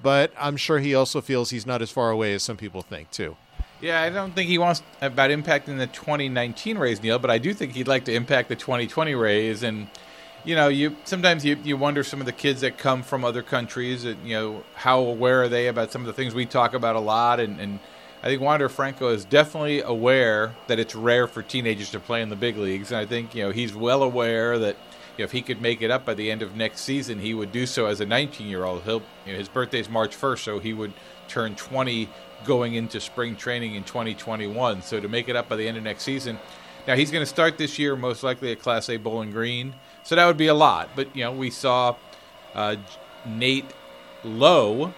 but 0.03 0.33
I'm 0.39 0.57
sure 0.57 0.79
he 0.79 0.95
also 0.95 1.21
feels 1.21 1.51
he's 1.51 1.67
not 1.67 1.83
as 1.83 1.91
far 1.91 2.11
away 2.11 2.35
as 2.35 2.43
some 2.43 2.57
people 2.57 2.83
think, 2.83 3.11
too. 3.11 3.37
Yeah, 3.81 4.03
I 4.03 4.11
don't 4.11 4.35
think 4.35 4.49
he 4.49 4.59
wants 4.59 4.83
about 5.01 5.31
impacting 5.31 5.79
the 5.79 5.87
2019 5.87 6.79
Rays, 6.79 7.03
Neil, 7.03 7.19
but 7.19 7.31
I 7.31 7.39
do 7.39 7.55
think 7.55 7.75
he'd 7.75 7.87
like 7.87 8.05
to 8.07 8.13
impact 8.13 8.49
the 8.49 8.57
2020 8.57 9.15
Rays, 9.15 9.63
and 9.63 9.89
you 10.49 10.55
know, 10.55 10.69
you 10.69 10.97
sometimes 11.05 11.45
you, 11.45 11.59
you 11.63 11.77
wonder 11.77 12.03
some 12.03 12.21
of 12.21 12.27
the 12.27 12.33
kids 12.33 12.63
that 12.63 12.79
come 12.79 13.03
from 13.03 13.23
other 13.23 13.43
countries, 13.43 14.07
and, 14.07 14.27
you 14.27 14.35
know, 14.35 14.65
how 14.77 15.01
aware 15.01 15.43
are 15.43 15.49
they 15.49 15.69
about 15.69 15.93
some 15.93 16.01
of 16.01 16.07
the 16.07 16.15
things 16.15 16.35
we 16.35 16.47
talk 16.47 16.73
about 16.73 16.97
a 16.97 17.01
lot, 17.01 17.39
and, 17.39 17.61
and 17.61 17.79
I 18.23 18.29
think 18.29 18.41
Wander 18.41 18.71
Franco 18.71 19.11
is 19.11 19.27
definitely 19.27 19.83
aware 19.83 20.57
that 20.67 20.79
it's 20.79 20.95
rare 20.95 21.27
for 21.27 21.43
teenagers 21.43 21.91
to 21.91 22.01
play 22.01 22.23
in 22.23 22.31
the 22.31 22.37
big 22.37 22.57
leagues, 22.57 22.91
and 22.91 22.99
I 22.99 23.05
think 23.05 23.35
you 23.35 23.43
know 23.43 23.51
he's 23.51 23.75
well 23.75 24.03
aware 24.03 24.59
that 24.59 24.77
you 25.19 25.23
know, 25.23 25.25
if 25.25 25.33
he 25.33 25.43
could 25.43 25.61
make 25.61 25.83
it 25.83 25.91
up 25.91 26.07
by 26.07 26.15
the 26.15 26.31
end 26.31 26.41
of 26.41 26.57
next 26.57 26.81
season, 26.81 27.19
he 27.19 27.35
would 27.35 27.53
do 27.53 27.67
so 27.67 27.85
as 27.85 28.01
a 28.01 28.07
19-year-old. 28.07 28.85
He'll 28.85 29.03
you 29.27 29.33
know, 29.33 29.39
his 29.39 29.51
birthday's 29.51 29.91
March 29.91 30.17
1st, 30.17 30.39
so 30.39 30.61
he 30.61 30.73
would 30.73 30.95
turn 31.29 31.57
20 31.57 32.09
going 32.47 32.75
into 32.75 33.01
spring 33.01 33.37
training 33.37 33.75
in 33.75 33.85
2021. 33.85 34.81
So 34.81 34.99
to 34.99 35.09
make 35.09 35.29
it 35.29 35.37
up 35.37 35.47
by 35.51 35.57
the 35.57 35.69
end 35.69 35.77
of 35.77 35.83
next 35.83 36.05
season, 36.05 36.39
now 36.87 36.97
he's 36.97 37.11
going 37.11 37.21
to 37.21 37.27
start 37.27 37.59
this 37.59 37.79
year 37.79 37.97
most 37.97 38.23
likely 38.23 38.51
at 38.51 38.61
Class 38.61 38.89
A 38.89 38.97
Bowling 38.97 39.31
Green. 39.31 39.75
So 40.09 40.17
that 40.17 40.25
would 40.25 40.39
be 40.39 40.47
a 40.47 40.55
lot. 40.55 40.89
But, 40.97 41.15
you 41.15 41.23
know, 41.23 41.33
we 41.33 41.51
saw 41.51 41.95
uh, 42.55 42.77
Nate 43.27 43.67
Lowe 44.25 44.95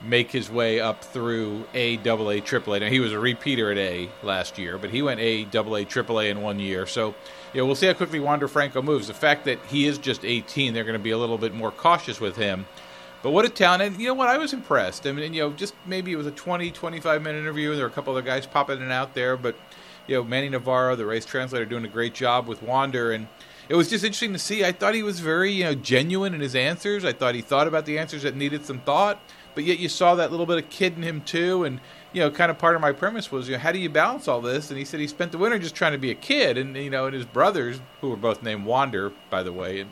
make 0.00 0.30
his 0.30 0.50
way 0.50 0.80
up 0.80 1.04
through 1.04 1.66
A, 1.74 1.98
double 1.98 2.30
A, 2.30 2.40
triple 2.40 2.72
A. 2.72 2.80
Now, 2.80 2.88
he 2.88 2.98
was 2.98 3.12
a 3.12 3.18
repeater 3.18 3.70
at 3.70 3.76
A 3.76 4.08
last 4.22 4.56
year, 4.56 4.78
but 4.78 4.88
he 4.88 5.02
went 5.02 5.20
A, 5.20 5.44
double 5.44 5.76
A, 5.76 5.84
triple 5.84 6.20
A 6.20 6.30
in 6.30 6.40
one 6.40 6.58
year. 6.58 6.86
So, 6.86 7.14
you 7.52 7.60
know, 7.60 7.66
we'll 7.66 7.74
see 7.74 7.86
how 7.86 7.92
quickly 7.92 8.18
Wander 8.18 8.48
Franco 8.48 8.80
moves. 8.80 9.08
The 9.08 9.12
fact 9.12 9.44
that 9.44 9.58
he 9.66 9.84
is 9.84 9.98
just 9.98 10.24
18, 10.24 10.72
they're 10.72 10.84
going 10.84 10.94
to 10.94 10.98
be 10.98 11.10
a 11.10 11.18
little 11.18 11.36
bit 11.36 11.52
more 11.52 11.70
cautious 11.70 12.18
with 12.18 12.36
him. 12.36 12.64
But 13.22 13.32
what 13.32 13.44
a 13.44 13.50
talent. 13.50 13.82
And 13.82 14.00
you 14.00 14.08
know 14.08 14.14
what? 14.14 14.30
I 14.30 14.38
was 14.38 14.54
impressed. 14.54 15.06
I 15.06 15.12
mean, 15.12 15.34
you 15.34 15.42
know, 15.42 15.52
just 15.52 15.74
maybe 15.84 16.12
it 16.12 16.16
was 16.16 16.26
a 16.26 16.30
20, 16.30 16.70
25 16.70 17.20
minute 17.20 17.40
interview, 17.40 17.72
and 17.72 17.78
there 17.78 17.84
were 17.84 17.92
a 17.92 17.94
couple 17.94 18.14
other 18.14 18.22
guys 18.22 18.46
popping 18.46 18.78
in 18.78 18.84
and 18.84 18.92
out 18.92 19.12
there. 19.12 19.36
But, 19.36 19.54
you 20.06 20.16
know, 20.16 20.24
Manny 20.24 20.48
Navarro, 20.48 20.96
the 20.96 21.04
Rays 21.04 21.26
translator, 21.26 21.66
doing 21.66 21.84
a 21.84 21.88
great 21.88 22.14
job 22.14 22.46
with 22.46 22.62
Wander. 22.62 23.12
And, 23.12 23.28
it 23.68 23.74
was 23.74 23.90
just 23.90 24.04
interesting 24.04 24.32
to 24.32 24.38
see. 24.38 24.64
I 24.64 24.72
thought 24.72 24.94
he 24.94 25.02
was 25.02 25.20
very 25.20 25.52
you 25.52 25.64
know 25.64 25.74
genuine 25.74 26.34
in 26.34 26.40
his 26.40 26.54
answers. 26.54 27.04
I 27.04 27.12
thought 27.12 27.34
he 27.34 27.42
thought 27.42 27.66
about 27.66 27.86
the 27.86 27.98
answers 27.98 28.22
that 28.22 28.36
needed 28.36 28.64
some 28.64 28.80
thought, 28.80 29.20
but 29.54 29.64
yet 29.64 29.78
you 29.78 29.88
saw 29.88 30.14
that 30.14 30.30
little 30.30 30.46
bit 30.46 30.58
of 30.58 30.70
kid 30.70 30.96
in 30.96 31.02
him 31.02 31.20
too. 31.22 31.64
And 31.64 31.80
you 32.12 32.20
know, 32.20 32.30
kind 32.30 32.50
of 32.50 32.58
part 32.58 32.76
of 32.76 32.80
my 32.80 32.92
premise 32.92 33.30
was, 33.30 33.48
you 33.48 33.54
know, 33.54 33.60
how 33.60 33.72
do 33.72 33.78
you 33.78 33.90
balance 33.90 34.28
all 34.28 34.40
this? 34.40 34.70
And 34.70 34.78
he 34.78 34.84
said 34.84 35.00
he 35.00 35.06
spent 35.06 35.32
the 35.32 35.38
winter 35.38 35.58
just 35.58 35.74
trying 35.74 35.92
to 35.92 35.98
be 35.98 36.10
a 36.10 36.14
kid, 36.14 36.56
and 36.56 36.76
you 36.76 36.90
know, 36.90 37.06
and 37.06 37.14
his 37.14 37.26
brothers, 37.26 37.80
who 38.00 38.10
were 38.10 38.16
both 38.16 38.42
named 38.42 38.64
Wander, 38.64 39.12
by 39.30 39.42
the 39.42 39.52
way, 39.52 39.80
and 39.80 39.90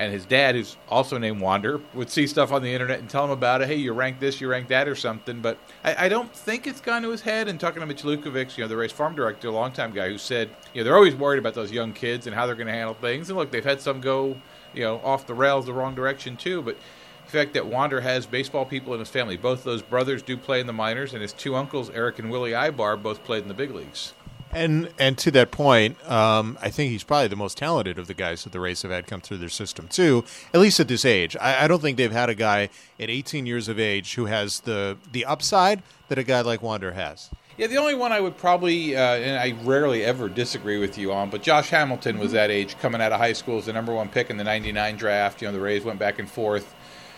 and 0.00 0.10
his 0.10 0.24
dad, 0.24 0.54
who's 0.54 0.78
also 0.88 1.18
named 1.18 1.42
Wander, 1.42 1.78
would 1.92 2.08
see 2.08 2.26
stuff 2.26 2.52
on 2.52 2.62
the 2.62 2.72
internet 2.72 3.00
and 3.00 3.10
tell 3.10 3.22
him 3.22 3.30
about 3.30 3.60
it. 3.60 3.68
Hey, 3.68 3.76
you 3.76 3.92
rank 3.92 4.18
this, 4.18 4.40
you 4.40 4.48
rank 4.48 4.68
that, 4.68 4.88
or 4.88 4.94
something. 4.94 5.42
But 5.42 5.58
I, 5.84 6.06
I 6.06 6.08
don't 6.08 6.34
think 6.34 6.66
it's 6.66 6.80
gone 6.80 7.02
to 7.02 7.10
his 7.10 7.20
head. 7.20 7.48
And 7.48 7.60
talking 7.60 7.80
to 7.80 7.86
Mitch 7.86 8.02
Lukevics, 8.02 8.56
you 8.56 8.64
know, 8.64 8.68
the 8.68 8.78
Rays 8.78 8.92
farm 8.92 9.14
director, 9.14 9.48
a 9.48 9.50
longtime 9.50 9.92
guy, 9.92 10.08
who 10.08 10.16
said, 10.16 10.48
you 10.72 10.80
know, 10.80 10.84
they're 10.84 10.96
always 10.96 11.14
worried 11.14 11.38
about 11.38 11.52
those 11.52 11.70
young 11.70 11.92
kids 11.92 12.26
and 12.26 12.34
how 12.34 12.46
they're 12.46 12.54
going 12.54 12.66
to 12.66 12.72
handle 12.72 12.94
things. 12.94 13.28
And 13.28 13.38
look, 13.38 13.50
they've 13.50 13.62
had 13.62 13.82
some 13.82 14.00
go, 14.00 14.40
you 14.72 14.84
know, 14.84 15.02
off 15.04 15.26
the 15.26 15.34
rails 15.34 15.66
the 15.66 15.74
wrong 15.74 15.94
direction 15.94 16.34
too. 16.34 16.62
But 16.62 16.78
the 17.26 17.30
fact 17.30 17.52
that 17.52 17.66
Wander 17.66 18.00
has 18.00 18.24
baseball 18.24 18.64
people 18.64 18.94
in 18.94 19.00
his 19.00 19.10
family, 19.10 19.36
both 19.36 19.64
those 19.64 19.82
brothers 19.82 20.22
do 20.22 20.38
play 20.38 20.60
in 20.60 20.66
the 20.66 20.72
minors, 20.72 21.12
and 21.12 21.20
his 21.20 21.34
two 21.34 21.54
uncles, 21.54 21.90
Eric 21.90 22.20
and 22.20 22.30
Willie 22.30 22.52
Aybar, 22.52 23.00
both 23.02 23.22
played 23.22 23.42
in 23.42 23.48
the 23.48 23.54
big 23.54 23.72
leagues. 23.72 24.14
And 24.52 24.92
and 24.98 25.16
to 25.18 25.30
that 25.32 25.50
point, 25.50 25.96
um, 26.10 26.58
I 26.60 26.70
think 26.70 26.90
he's 26.90 27.04
probably 27.04 27.28
the 27.28 27.36
most 27.36 27.56
talented 27.58 27.98
of 27.98 28.08
the 28.08 28.14
guys 28.14 28.42
that 28.44 28.52
the 28.52 28.60
Rays 28.60 28.82
have 28.82 28.90
had 28.90 29.06
come 29.06 29.20
through 29.20 29.38
their 29.38 29.48
system 29.48 29.86
too. 29.86 30.24
At 30.52 30.60
least 30.60 30.80
at 30.80 30.88
this 30.88 31.04
age, 31.04 31.36
I, 31.40 31.64
I 31.64 31.68
don't 31.68 31.80
think 31.80 31.96
they've 31.96 32.10
had 32.10 32.28
a 32.28 32.34
guy 32.34 32.68
at 32.98 33.10
18 33.10 33.46
years 33.46 33.68
of 33.68 33.78
age 33.78 34.14
who 34.14 34.26
has 34.26 34.60
the 34.60 34.96
the 35.12 35.24
upside 35.24 35.82
that 36.08 36.18
a 36.18 36.24
guy 36.24 36.40
like 36.40 36.62
Wander 36.62 36.92
has. 36.92 37.30
Yeah, 37.56 37.66
the 37.66 37.76
only 37.76 37.94
one 37.94 38.10
I 38.10 38.20
would 38.20 38.38
probably, 38.38 38.96
uh, 38.96 39.00
and 39.16 39.38
I 39.38 39.54
rarely 39.64 40.02
ever 40.02 40.30
disagree 40.30 40.78
with 40.78 40.96
you 40.96 41.12
on, 41.12 41.28
but 41.28 41.42
Josh 41.42 41.68
Hamilton 41.68 42.18
was 42.18 42.32
that 42.32 42.50
age 42.50 42.78
coming 42.78 43.02
out 43.02 43.12
of 43.12 43.20
high 43.20 43.34
school 43.34 43.58
as 43.58 43.66
the 43.66 43.72
number 43.74 43.92
one 43.92 44.08
pick 44.08 44.30
in 44.30 44.38
the 44.38 44.44
99 44.44 44.96
draft. 44.96 45.42
You 45.42 45.48
know, 45.48 45.52
the 45.52 45.60
Rays 45.60 45.84
went 45.84 45.98
back 45.98 46.18
and 46.18 46.28
forth 46.28 46.74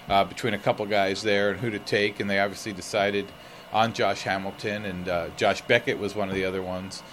uh, 0.08 0.24
between 0.24 0.52
a 0.54 0.58
couple 0.58 0.84
guys 0.86 1.22
there 1.22 1.50
and 1.50 1.60
who 1.60 1.70
to 1.70 1.78
take, 1.78 2.18
and 2.18 2.28
they 2.28 2.40
obviously 2.40 2.72
decided 2.72 3.26
on 3.72 3.92
Josh 3.92 4.22
Hamilton, 4.22 4.84
and 4.84 5.08
uh, 5.08 5.28
Josh 5.36 5.62
Beckett 5.62 5.98
was 5.98 6.14
one 6.16 6.28
of 6.28 6.34
the 6.34 6.44
other 6.44 6.60
ones. 6.60 7.04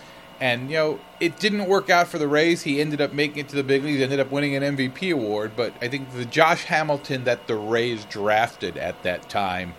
And, 0.41 0.69
you 0.69 0.77
know, 0.77 0.99
it 1.19 1.37
didn't 1.37 1.65
work 1.65 1.89
out 1.89 2.07
for 2.07 2.17
the 2.17 2.27
Rays. 2.27 2.61
He 2.61 2.79
ended 2.79 3.01
up 3.01 3.11
making 3.11 3.39
it 3.39 3.49
to 3.49 3.55
the 3.55 3.63
big 3.63 3.83
leagues, 3.83 4.01
ended 4.01 4.21
up 4.21 4.31
winning 4.31 4.55
an 4.55 4.77
MVP 4.77 5.13
award. 5.13 5.51
But 5.55 5.73
I 5.81 5.89
think 5.89 6.11
the 6.13 6.25
Josh 6.25 6.63
Hamilton 6.63 7.25
that 7.25 7.47
the 7.47 7.55
Rays 7.55 8.05
drafted 8.05 8.77
at 8.77 9.03
that 9.03 9.29
time, 9.29 9.73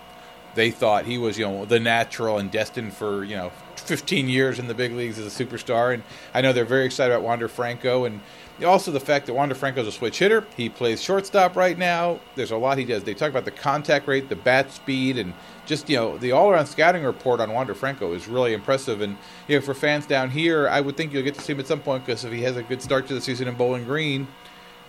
they 0.55 0.71
thought 0.71 1.07
he 1.07 1.17
was, 1.17 1.38
you 1.38 1.47
know, 1.47 1.64
the 1.64 1.81
natural 1.81 2.38
and 2.38 2.50
destined 2.50 2.93
for, 2.93 3.25
you 3.25 3.37
know, 3.37 3.52
15 3.76 4.29
years 4.29 4.59
in 4.59 4.67
the 4.67 4.75
big 4.75 4.93
leagues 4.93 5.19
as 5.19 5.40
a 5.40 5.45
superstar. 5.45 5.95
And 5.95 6.02
I 6.35 6.43
know 6.43 6.52
they're 6.52 6.67
very 6.67 6.85
excited 6.85 7.14
about 7.14 7.25
Wander 7.25 7.49
Franco. 7.49 8.05
And 8.05 8.21
also 8.62 8.90
the 8.90 9.00
fact 9.00 9.26
that 9.26 9.35
Wander 9.35 9.55
is 9.55 9.87
a 9.87 9.93
switch 9.93 10.19
hitter. 10.19 10.45
He 10.57 10.69
plays 10.69 11.00
shortstop 11.02 11.57
right 11.57 11.79
now. 11.79 12.21
There's 12.35 12.50
a 12.50 12.57
lot 12.57 12.76
he 12.76 12.85
does. 12.85 13.05
They 13.05 13.14
talk 13.14 13.31
about 13.31 13.47
the 13.47 13.50
contact 13.50 14.07
rate, 14.07 14.29
the 14.29 14.37
bat 14.37 14.71
speed, 14.71 15.17
and 15.17 15.33
just 15.71 15.89
you 15.89 15.97
know 15.97 16.19
the 16.19 16.33
all-around 16.33 16.67
scouting 16.67 17.05
report 17.05 17.41
on 17.41 17.53
Wander 17.53 17.75
Franco 17.75 18.12
is 18.12 18.29
really 18.29 18.53
impressive. 18.53 19.00
And 19.00 19.17
you 19.49 19.59
know 19.59 19.65
for 19.65 19.73
fans 19.73 20.05
down 20.05 20.29
here, 20.29 20.69
I 20.69 20.83
would 20.83 20.99
think 20.99 21.15
you'll 21.15 21.23
get 21.23 21.37
to 21.37 21.41
see 21.41 21.55
him 21.55 21.61
at 21.61 21.67
some 21.67 21.81
point 21.81 22.05
because 22.05 22.25
if 22.25 22.33
he 22.33 22.43
has 22.43 22.59
a 22.59 22.62
good 22.62 22.83
start 22.83 23.07
to 23.07 23.15
the 23.15 23.21
season 23.23 23.49
in 23.49 23.55
Bowling 23.55 23.85
Green, 23.85 24.29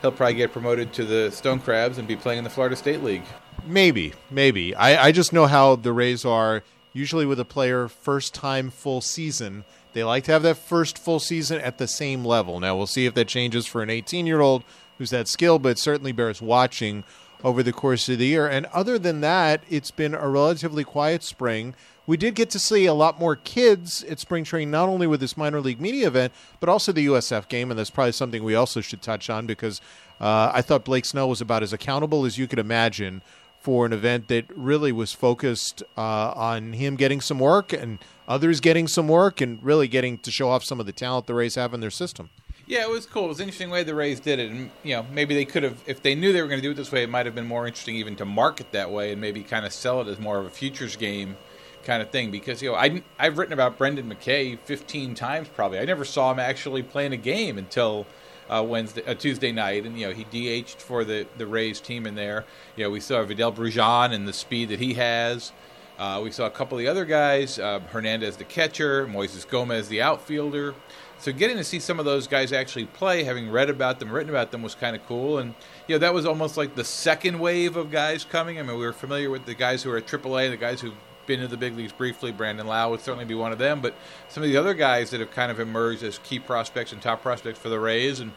he'll 0.01 0.11
probably 0.11 0.33
get 0.33 0.51
promoted 0.51 0.91
to 0.93 1.05
the 1.05 1.31
Stone 1.31 1.59
Crabs 1.59 1.97
and 1.97 2.07
be 2.07 2.17
playing 2.17 2.39
in 2.39 2.43
the 2.43 2.49
Florida 2.49 2.75
State 2.75 3.01
League. 3.01 3.23
Maybe, 3.65 4.13
maybe. 4.29 4.75
I, 4.75 5.07
I 5.07 5.11
just 5.11 5.31
know 5.31 5.45
how 5.45 5.75
the 5.75 5.93
Rays 5.93 6.25
are 6.25 6.63
usually 6.91 7.25
with 7.25 7.39
a 7.39 7.45
player 7.45 7.87
first 7.87 8.33
time 8.33 8.71
full 8.71 8.99
season. 8.99 9.63
They 9.93 10.03
like 10.03 10.23
to 10.25 10.31
have 10.31 10.43
that 10.43 10.57
first 10.57 10.97
full 10.97 11.19
season 11.19 11.61
at 11.61 11.77
the 11.77 11.87
same 11.87 12.25
level. 12.25 12.59
Now 12.59 12.75
we'll 12.75 12.87
see 12.87 13.05
if 13.05 13.13
that 13.13 13.27
changes 13.27 13.67
for 13.67 13.83
an 13.83 13.89
18 13.89 14.25
year 14.25 14.41
old 14.41 14.63
who's 14.97 15.11
that 15.11 15.27
skill, 15.27 15.59
but 15.59 15.77
certainly 15.77 16.11
bears 16.11 16.41
watching 16.41 17.03
over 17.43 17.63
the 17.63 17.73
course 17.73 18.07
of 18.09 18.19
the 18.19 18.27
year. 18.27 18.47
And 18.47 18.65
other 18.67 18.97
than 18.99 19.21
that, 19.21 19.63
it's 19.69 19.91
been 19.91 20.13
a 20.13 20.27
relatively 20.27 20.83
quiet 20.83 21.23
spring. 21.23 21.75
We 22.07 22.17
did 22.17 22.35
get 22.35 22.49
to 22.51 22.59
see 22.59 22.85
a 22.85 22.93
lot 22.93 23.19
more 23.19 23.35
kids 23.35 24.03
at 24.03 24.19
spring 24.19 24.43
training, 24.43 24.71
not 24.71 24.89
only 24.89 25.07
with 25.07 25.19
this 25.19 25.37
minor 25.37 25.61
league 25.61 25.79
media 25.79 26.07
event, 26.07 26.33
but 26.59 26.69
also 26.69 26.91
the 26.91 27.05
USF 27.05 27.47
game. 27.47 27.69
And 27.69 27.79
that's 27.79 27.89
probably 27.89 28.11
something 28.11 28.43
we 28.43 28.55
also 28.55 28.81
should 28.81 29.01
touch 29.01 29.29
on 29.29 29.45
because 29.45 29.81
uh, 30.19 30.51
I 30.53 30.61
thought 30.61 30.85
Blake 30.85 31.05
Snell 31.05 31.29
was 31.29 31.41
about 31.41 31.63
as 31.63 31.73
accountable 31.73 32.25
as 32.25 32.37
you 32.37 32.47
could 32.47 32.59
imagine 32.59 33.21
for 33.61 33.85
an 33.85 33.93
event 33.93 34.27
that 34.27 34.45
really 34.57 34.91
was 34.91 35.13
focused 35.13 35.83
uh, 35.95 36.31
on 36.35 36.73
him 36.73 36.95
getting 36.95 37.21
some 37.21 37.37
work 37.37 37.71
and 37.71 37.99
others 38.27 38.59
getting 38.59 38.87
some 38.87 39.07
work 39.07 39.39
and 39.39 39.63
really 39.63 39.87
getting 39.87 40.17
to 40.17 40.31
show 40.31 40.49
off 40.49 40.63
some 40.63 40.79
of 40.79 40.87
the 40.87 40.91
talent 40.91 41.27
the 41.27 41.33
Rays 41.33 41.55
have 41.55 41.73
in 41.73 41.79
their 41.79 41.91
system. 41.91 42.31
Yeah, 42.71 42.83
it 42.83 42.89
was 42.89 43.05
cool. 43.05 43.25
It 43.25 43.27
was 43.27 43.39
an 43.41 43.49
interesting 43.49 43.69
way 43.69 43.83
the 43.83 43.93
Rays 43.93 44.21
did 44.21 44.39
it, 44.39 44.49
and 44.49 44.71
you 44.81 44.95
know 44.95 45.05
maybe 45.11 45.35
they 45.35 45.43
could 45.43 45.63
have, 45.63 45.83
if 45.87 46.01
they 46.01 46.15
knew 46.15 46.31
they 46.31 46.41
were 46.41 46.47
going 46.47 46.61
to 46.61 46.65
do 46.65 46.71
it 46.71 46.75
this 46.75 46.89
way, 46.89 47.03
it 47.03 47.09
might 47.09 47.25
have 47.25 47.35
been 47.35 47.45
more 47.45 47.67
interesting 47.67 47.97
even 47.97 48.15
to 48.15 48.23
market 48.23 48.71
that 48.71 48.89
way 48.89 49.11
and 49.11 49.19
maybe 49.19 49.43
kind 49.43 49.65
of 49.65 49.73
sell 49.73 49.99
it 49.99 50.07
as 50.07 50.19
more 50.19 50.39
of 50.39 50.45
a 50.45 50.49
futures 50.49 50.95
game 50.95 51.35
kind 51.83 52.01
of 52.01 52.11
thing. 52.11 52.31
Because 52.31 52.61
you 52.61 52.69
know 52.69 52.77
I 52.77 53.03
I've 53.19 53.37
written 53.37 53.51
about 53.51 53.77
Brendan 53.77 54.09
McKay 54.09 54.57
15 54.57 55.15
times 55.15 55.49
probably. 55.49 55.79
I 55.79 55.83
never 55.83 56.05
saw 56.05 56.31
him 56.31 56.39
actually 56.39 56.81
playing 56.81 57.11
a 57.11 57.17
game 57.17 57.57
until 57.57 58.07
uh, 58.49 58.63
Wednesday, 58.65 59.03
uh, 59.05 59.15
Tuesday 59.15 59.51
night, 59.51 59.85
and 59.85 59.99
you 59.99 60.07
know 60.07 60.13
he 60.13 60.23
DH'd 60.23 60.81
for 60.81 61.03
the 61.03 61.27
the 61.37 61.47
Rays 61.47 61.81
team 61.81 62.07
in 62.07 62.15
there. 62.15 62.45
You 62.77 62.85
know 62.85 62.89
we 62.89 63.01
saw 63.01 63.21
Vidal 63.25 63.51
Bruján 63.51 64.13
and 64.13 64.25
the 64.25 64.31
speed 64.31 64.69
that 64.69 64.79
he 64.79 64.93
has. 64.93 65.51
Uh, 65.99 66.21
we 66.23 66.31
saw 66.31 66.45
a 66.45 66.49
couple 66.49 66.77
of 66.77 66.79
the 66.83 66.87
other 66.87 67.03
guys, 67.03 67.59
uh, 67.59 67.79
Hernandez 67.91 68.37
the 68.37 68.45
catcher, 68.45 69.05
Moises 69.07 69.45
Gomez 69.45 69.89
the 69.89 70.01
outfielder. 70.01 70.73
So 71.21 71.31
getting 71.31 71.57
to 71.57 71.63
see 71.63 71.79
some 71.79 71.99
of 71.99 72.05
those 72.05 72.25
guys 72.25 72.51
actually 72.51 72.85
play, 72.85 73.23
having 73.23 73.51
read 73.51 73.69
about 73.69 73.99
them, 73.99 74.09
written 74.11 74.31
about 74.31 74.49
them, 74.49 74.63
was 74.63 74.73
kind 74.73 74.95
of 74.95 75.05
cool. 75.05 75.37
And 75.37 75.53
you 75.87 75.93
know 75.93 75.99
that 75.99 76.15
was 76.15 76.25
almost 76.25 76.57
like 76.57 76.73
the 76.73 76.83
second 76.83 77.39
wave 77.39 77.77
of 77.77 77.91
guys 77.91 78.25
coming. 78.25 78.57
I 78.57 78.63
mean, 78.63 78.75
we 78.75 78.83
were 78.83 78.91
familiar 78.91 79.29
with 79.29 79.45
the 79.45 79.53
guys 79.53 79.83
who 79.83 79.91
are 79.91 79.97
at 79.97 80.07
AAA, 80.07 80.49
the 80.49 80.57
guys 80.57 80.81
who've 80.81 80.95
been 81.27 81.39
to 81.41 81.47
the 81.47 81.57
big 81.57 81.77
leagues 81.77 81.91
briefly. 81.91 82.31
Brandon 82.31 82.65
Lowe 82.65 82.89
would 82.89 83.01
certainly 83.01 83.25
be 83.25 83.35
one 83.35 83.51
of 83.51 83.59
them, 83.59 83.81
but 83.81 83.93
some 84.29 84.41
of 84.41 84.49
the 84.49 84.57
other 84.57 84.73
guys 84.73 85.11
that 85.11 85.19
have 85.19 85.29
kind 85.29 85.51
of 85.51 85.59
emerged 85.59 86.01
as 86.01 86.17
key 86.23 86.39
prospects 86.39 86.91
and 86.91 86.99
top 87.03 87.21
prospects 87.21 87.59
for 87.59 87.69
the 87.69 87.79
Rays, 87.79 88.19
and 88.19 88.31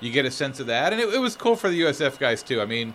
you 0.00 0.10
get 0.10 0.24
a 0.24 0.30
sense 0.30 0.60
of 0.60 0.66
that. 0.68 0.94
And 0.94 1.02
it, 1.02 1.12
it 1.12 1.18
was 1.18 1.36
cool 1.36 1.56
for 1.56 1.68
the 1.68 1.82
USF 1.82 2.18
guys 2.18 2.42
too. 2.42 2.62
I 2.62 2.64
mean, 2.64 2.94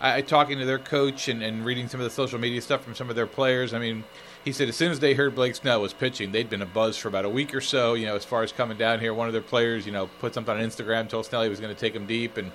I, 0.00 0.22
talking 0.22 0.58
to 0.58 0.64
their 0.64 0.78
coach 0.78 1.28
and, 1.28 1.42
and 1.42 1.66
reading 1.66 1.86
some 1.88 2.00
of 2.00 2.04
the 2.04 2.10
social 2.10 2.38
media 2.38 2.62
stuff 2.62 2.82
from 2.82 2.94
some 2.94 3.10
of 3.10 3.16
their 3.16 3.26
players. 3.26 3.74
I 3.74 3.78
mean 3.78 4.04
he 4.46 4.52
said 4.52 4.68
as 4.68 4.76
soon 4.76 4.92
as 4.92 5.00
they 5.00 5.12
heard 5.12 5.34
Blake 5.34 5.56
Snell 5.56 5.82
was 5.82 5.92
pitching, 5.92 6.30
they'd 6.30 6.48
been 6.48 6.62
a 6.62 6.66
buzz 6.66 6.96
for 6.96 7.08
about 7.08 7.24
a 7.24 7.28
week 7.28 7.52
or 7.52 7.60
so. 7.60 7.94
You 7.94 8.06
know, 8.06 8.14
as 8.14 8.24
far 8.24 8.44
as 8.44 8.52
coming 8.52 8.78
down 8.78 9.00
here, 9.00 9.12
one 9.12 9.26
of 9.26 9.32
their 9.32 9.42
players, 9.42 9.84
you 9.84 9.90
know, 9.90 10.06
put 10.20 10.34
something 10.34 10.56
on 10.56 10.62
Instagram, 10.62 11.08
told 11.08 11.26
Snell 11.26 11.42
he 11.42 11.48
was 11.48 11.58
going 11.58 11.74
to 11.74 11.78
take 11.78 11.96
him 11.96 12.06
deep, 12.06 12.36
and 12.36 12.52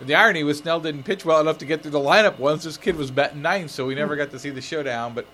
the 0.00 0.16
irony 0.16 0.42
was 0.42 0.58
Snell 0.58 0.80
didn't 0.80 1.04
pitch 1.04 1.24
well 1.24 1.40
enough 1.40 1.56
to 1.58 1.64
get 1.64 1.82
through 1.82 1.92
the 1.92 2.00
lineup 2.00 2.40
once. 2.40 2.64
This 2.64 2.76
kid 2.76 2.96
was 2.96 3.12
batting 3.12 3.40
ninth, 3.40 3.70
so 3.70 3.86
we 3.86 3.94
never 3.94 4.16
got 4.16 4.32
to 4.32 4.38
see 4.40 4.50
the 4.50 4.60
showdown. 4.60 5.14
But 5.14 5.26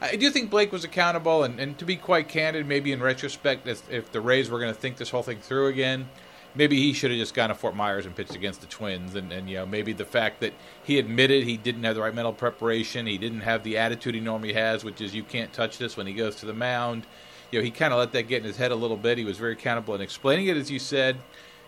I 0.00 0.16
do 0.16 0.30
think 0.30 0.48
Blake 0.48 0.72
was 0.72 0.82
accountable, 0.82 1.44
and, 1.44 1.60
and 1.60 1.76
to 1.76 1.84
be 1.84 1.96
quite 1.96 2.26
candid, 2.26 2.66
maybe 2.66 2.90
in 2.90 3.02
retrospect, 3.02 3.68
if, 3.68 3.90
if 3.92 4.10
the 4.10 4.22
Rays 4.22 4.48
were 4.48 4.60
going 4.60 4.72
to 4.72 4.80
think 4.80 4.96
this 4.96 5.10
whole 5.10 5.22
thing 5.22 5.40
through 5.40 5.66
again, 5.66 6.08
maybe 6.54 6.76
he 6.76 6.92
should 6.92 7.10
have 7.10 7.18
just 7.18 7.34
gone 7.34 7.48
to 7.48 7.54
Fort 7.54 7.76
Myers 7.76 8.06
and 8.06 8.14
pitched 8.14 8.34
against 8.34 8.60
the 8.60 8.66
Twins. 8.66 9.14
And, 9.14 9.32
and 9.32 9.48
you 9.48 9.56
know, 9.56 9.66
maybe 9.66 9.92
the 9.92 10.04
fact 10.04 10.40
that 10.40 10.52
he 10.82 10.98
admitted 10.98 11.44
he 11.44 11.56
didn't 11.56 11.84
have 11.84 11.94
the 11.94 12.00
right 12.00 12.14
mental 12.14 12.32
preparation, 12.32 13.06
he 13.06 13.18
didn't 13.18 13.40
have 13.40 13.62
the 13.62 13.78
attitude 13.78 14.14
he 14.14 14.20
normally 14.20 14.52
has, 14.52 14.84
which 14.84 15.00
is 15.00 15.14
you 15.14 15.22
can't 15.22 15.52
touch 15.52 15.78
this 15.78 15.96
when 15.96 16.06
he 16.06 16.12
goes 16.12 16.36
to 16.36 16.46
the 16.46 16.54
mound. 16.54 17.06
You 17.50 17.58
know, 17.58 17.64
he 17.64 17.70
kind 17.70 17.92
of 17.92 17.98
let 17.98 18.12
that 18.12 18.28
get 18.28 18.38
in 18.38 18.44
his 18.44 18.56
head 18.56 18.70
a 18.70 18.76
little 18.76 18.96
bit. 18.96 19.18
He 19.18 19.24
was 19.24 19.38
very 19.38 19.52
accountable 19.52 19.94
in 19.94 20.00
explaining 20.00 20.46
it, 20.46 20.56
as 20.56 20.70
you 20.70 20.78
said. 20.78 21.16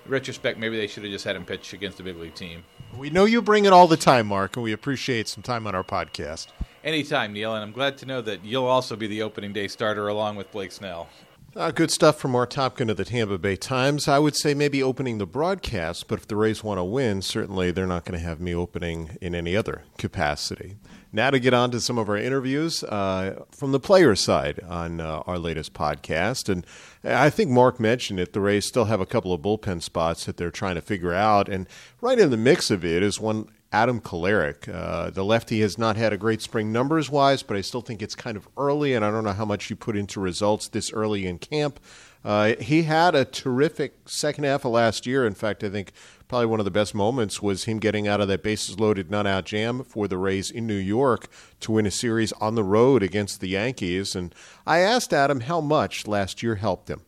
In 0.04 0.10
retrospect, 0.10 0.58
maybe 0.58 0.76
they 0.76 0.86
should 0.86 1.02
have 1.02 1.12
just 1.12 1.24
had 1.24 1.36
him 1.36 1.44
pitch 1.44 1.72
against 1.72 1.96
the 1.96 2.04
big 2.04 2.16
league 2.16 2.34
team. 2.34 2.64
We 2.96 3.10
know 3.10 3.24
you 3.24 3.40
bring 3.42 3.64
it 3.64 3.72
all 3.72 3.88
the 3.88 3.96
time, 3.96 4.26
Mark, 4.26 4.56
and 4.56 4.62
we 4.62 4.72
appreciate 4.72 5.26
some 5.26 5.42
time 5.42 5.66
on 5.66 5.74
our 5.74 5.84
podcast. 5.84 6.48
Anytime, 6.84 7.32
Neil, 7.32 7.54
and 7.54 7.62
I'm 7.62 7.72
glad 7.72 7.96
to 7.98 8.06
know 8.06 8.20
that 8.22 8.44
you'll 8.44 8.66
also 8.66 8.96
be 8.96 9.06
the 9.06 9.22
opening 9.22 9.52
day 9.52 9.68
starter 9.68 10.08
along 10.08 10.36
with 10.36 10.50
Blake 10.50 10.72
Snell. 10.72 11.08
Uh, 11.54 11.70
good 11.70 11.90
stuff 11.90 12.18
from 12.18 12.30
Mark 12.30 12.48
Topkin 12.48 12.90
of 12.90 12.96
the 12.96 13.04
Tampa 13.04 13.36
Bay 13.36 13.56
Times. 13.56 14.08
I 14.08 14.18
would 14.18 14.34
say 14.34 14.54
maybe 14.54 14.82
opening 14.82 15.18
the 15.18 15.26
broadcast, 15.26 16.08
but 16.08 16.18
if 16.18 16.26
the 16.26 16.34
Rays 16.34 16.64
want 16.64 16.78
to 16.78 16.84
win, 16.84 17.20
certainly 17.20 17.70
they're 17.70 17.86
not 17.86 18.06
going 18.06 18.18
to 18.18 18.26
have 18.26 18.40
me 18.40 18.54
opening 18.54 19.18
in 19.20 19.34
any 19.34 19.54
other 19.54 19.82
capacity. 19.98 20.76
Now 21.12 21.28
to 21.28 21.38
get 21.38 21.52
on 21.52 21.70
to 21.72 21.80
some 21.80 21.98
of 21.98 22.08
our 22.08 22.16
interviews 22.16 22.82
uh, 22.84 23.44
from 23.50 23.72
the 23.72 23.80
player 23.80 24.16
side 24.16 24.60
on 24.66 24.98
uh, 24.98 25.22
our 25.26 25.38
latest 25.38 25.74
podcast. 25.74 26.48
And 26.48 26.66
I 27.04 27.28
think 27.28 27.50
Mark 27.50 27.78
mentioned 27.78 28.18
it. 28.18 28.32
The 28.32 28.40
Rays 28.40 28.64
still 28.64 28.86
have 28.86 29.02
a 29.02 29.06
couple 29.06 29.34
of 29.34 29.42
bullpen 29.42 29.82
spots 29.82 30.24
that 30.24 30.38
they're 30.38 30.50
trying 30.50 30.76
to 30.76 30.80
figure 30.80 31.12
out. 31.12 31.50
And 31.50 31.68
right 32.00 32.18
in 32.18 32.30
the 32.30 32.38
mix 32.38 32.70
of 32.70 32.82
it 32.82 33.02
is 33.02 33.20
one 33.20 33.48
Adam 33.72 34.00
Kolarek. 34.00 34.68
Uh, 34.72 35.10
the 35.10 35.24
lefty 35.24 35.60
has 35.62 35.78
not 35.78 35.96
had 35.96 36.12
a 36.12 36.18
great 36.18 36.42
spring 36.42 36.70
numbers 36.70 37.08
wise, 37.10 37.42
but 37.42 37.56
I 37.56 37.62
still 37.62 37.80
think 37.80 38.02
it's 38.02 38.14
kind 38.14 38.36
of 38.36 38.46
early, 38.56 38.94
and 38.94 39.04
I 39.04 39.10
don't 39.10 39.24
know 39.24 39.32
how 39.32 39.46
much 39.46 39.70
you 39.70 39.76
put 39.76 39.96
into 39.96 40.20
results 40.20 40.68
this 40.68 40.92
early 40.92 41.26
in 41.26 41.38
camp. 41.38 41.80
Uh, 42.24 42.54
he 42.60 42.84
had 42.84 43.14
a 43.14 43.24
terrific 43.24 43.94
second 44.06 44.44
half 44.44 44.64
of 44.64 44.72
last 44.72 45.06
year. 45.06 45.26
In 45.26 45.34
fact, 45.34 45.64
I 45.64 45.70
think 45.70 45.92
probably 46.28 46.46
one 46.46 46.60
of 46.60 46.64
the 46.64 46.70
best 46.70 46.94
moments 46.94 47.42
was 47.42 47.64
him 47.64 47.78
getting 47.78 48.06
out 48.06 48.20
of 48.20 48.28
that 48.28 48.42
bases 48.42 48.78
loaded, 48.78 49.10
none 49.10 49.26
out 49.26 49.44
jam 49.44 49.82
for 49.82 50.06
the 50.06 50.18
Rays 50.18 50.50
in 50.50 50.66
New 50.66 50.74
York 50.74 51.26
to 51.60 51.72
win 51.72 51.86
a 51.86 51.90
series 51.90 52.32
on 52.32 52.54
the 52.54 52.62
road 52.62 53.02
against 53.02 53.40
the 53.40 53.48
Yankees. 53.48 54.14
And 54.14 54.34
I 54.66 54.78
asked 54.78 55.12
Adam 55.12 55.40
how 55.40 55.60
much 55.60 56.06
last 56.06 56.42
year 56.42 56.56
helped 56.56 56.88
him. 56.88 57.02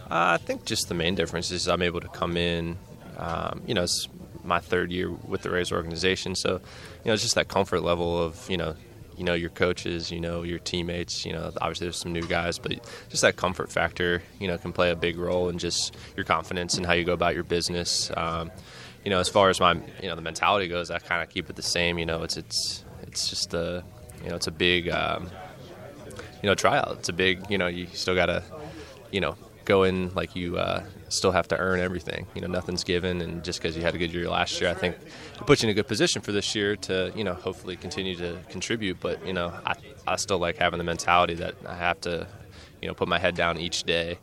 Uh, 0.00 0.06
I 0.10 0.36
think 0.38 0.64
just 0.64 0.88
the 0.88 0.94
main 0.94 1.16
difference 1.16 1.50
is 1.50 1.68
I'm 1.68 1.82
able 1.82 2.00
to 2.00 2.08
come 2.08 2.36
in. 2.36 2.78
Um, 3.18 3.62
you 3.66 3.74
know, 3.74 3.82
it's 3.82 4.08
my 4.46 4.60
third 4.60 4.90
year 4.90 5.10
with 5.10 5.42
the 5.42 5.50
Rays 5.50 5.72
organization. 5.72 6.34
So, 6.34 6.52
you 6.52 7.06
know, 7.06 7.12
it's 7.12 7.22
just 7.22 7.34
that 7.34 7.48
comfort 7.48 7.80
level 7.82 8.22
of, 8.22 8.48
you 8.48 8.56
know, 8.56 8.74
you 9.16 9.24
know 9.24 9.34
your 9.34 9.50
coaches, 9.50 10.10
you 10.10 10.20
know 10.20 10.42
your 10.42 10.58
teammates. 10.58 11.24
You 11.24 11.32
know, 11.32 11.52
obviously 11.60 11.86
there's 11.86 11.96
some 11.96 12.12
new 12.12 12.22
guys, 12.22 12.58
but 12.58 12.72
just 13.08 13.22
that 13.22 13.36
comfort 13.36 13.72
factor, 13.72 14.22
you 14.38 14.46
know, 14.46 14.58
can 14.58 14.72
play 14.72 14.90
a 14.90 14.96
big 14.96 15.18
role 15.18 15.48
in 15.48 15.58
just 15.58 15.96
your 16.16 16.24
confidence 16.24 16.76
and 16.76 16.84
how 16.84 16.92
you 16.92 17.04
go 17.04 17.14
about 17.14 17.34
your 17.34 17.44
business. 17.44 18.10
Um, 18.16 18.50
you 19.04 19.10
know, 19.10 19.20
as 19.20 19.28
far 19.28 19.48
as 19.48 19.60
my, 19.60 19.74
you 20.02 20.08
know, 20.08 20.16
the 20.16 20.22
mentality 20.22 20.68
goes, 20.68 20.90
I 20.90 20.98
kind 20.98 21.22
of 21.22 21.30
keep 21.30 21.48
it 21.48 21.56
the 21.56 21.62
same. 21.62 21.98
You 21.98 22.06
know, 22.06 22.22
it's 22.22 22.36
it's 22.36 22.84
it's 23.02 23.28
just 23.30 23.54
a, 23.54 23.82
you 24.22 24.30
know, 24.30 24.36
it's 24.36 24.48
a 24.48 24.52
big, 24.52 24.88
um, 24.90 25.30
you 26.42 26.48
know, 26.48 26.54
tryout. 26.54 26.96
It's 26.98 27.08
a 27.08 27.12
big, 27.12 27.50
you 27.50 27.56
know, 27.56 27.68
you 27.68 27.86
still 27.92 28.14
gotta, 28.14 28.42
you 29.10 29.20
know, 29.20 29.36
go 29.66 29.82
in 29.82 30.14
like 30.14 30.34
you 30.34 30.56
uh, 30.56 30.82
still 31.10 31.32
have 31.32 31.48
to 31.48 31.58
earn 31.58 31.80
everything. 31.80 32.26
You 32.34 32.40
know, 32.40 32.46
nothing's 32.46 32.84
given, 32.84 33.20
and 33.20 33.44
just 33.44 33.60
because 33.60 33.76
you 33.76 33.82
had 33.82 33.94
a 33.94 33.98
good 33.98 34.12
year 34.12 34.30
last 34.30 34.58
year, 34.60 34.70
I 34.70 34.74
think 34.74 34.96
it 34.96 35.46
puts 35.46 35.62
you 35.62 35.68
in 35.68 35.72
a 35.72 35.74
good 35.74 35.88
position 35.88 36.22
for 36.22 36.32
this 36.32 36.54
year 36.54 36.76
to 36.76 37.12
you 37.14 37.24
know 37.24 37.34
hopefully 37.34 37.76
continue 37.76 38.16
to 38.16 38.38
contribute. 38.48 38.98
But 39.00 39.26
you 39.26 39.34
know, 39.34 39.52
I 39.66 39.74
I 40.06 40.16
still 40.16 40.38
like 40.38 40.56
having 40.56 40.78
the 40.78 40.84
mentality 40.84 41.34
that 41.34 41.54
I 41.66 41.74
have 41.74 42.00
to 42.02 42.26
you 42.80 42.88
know 42.88 42.94
put 42.94 43.08
my 43.08 43.18
head 43.18 43.34
down 43.34 43.58
each 43.58 43.82
day 43.82 44.18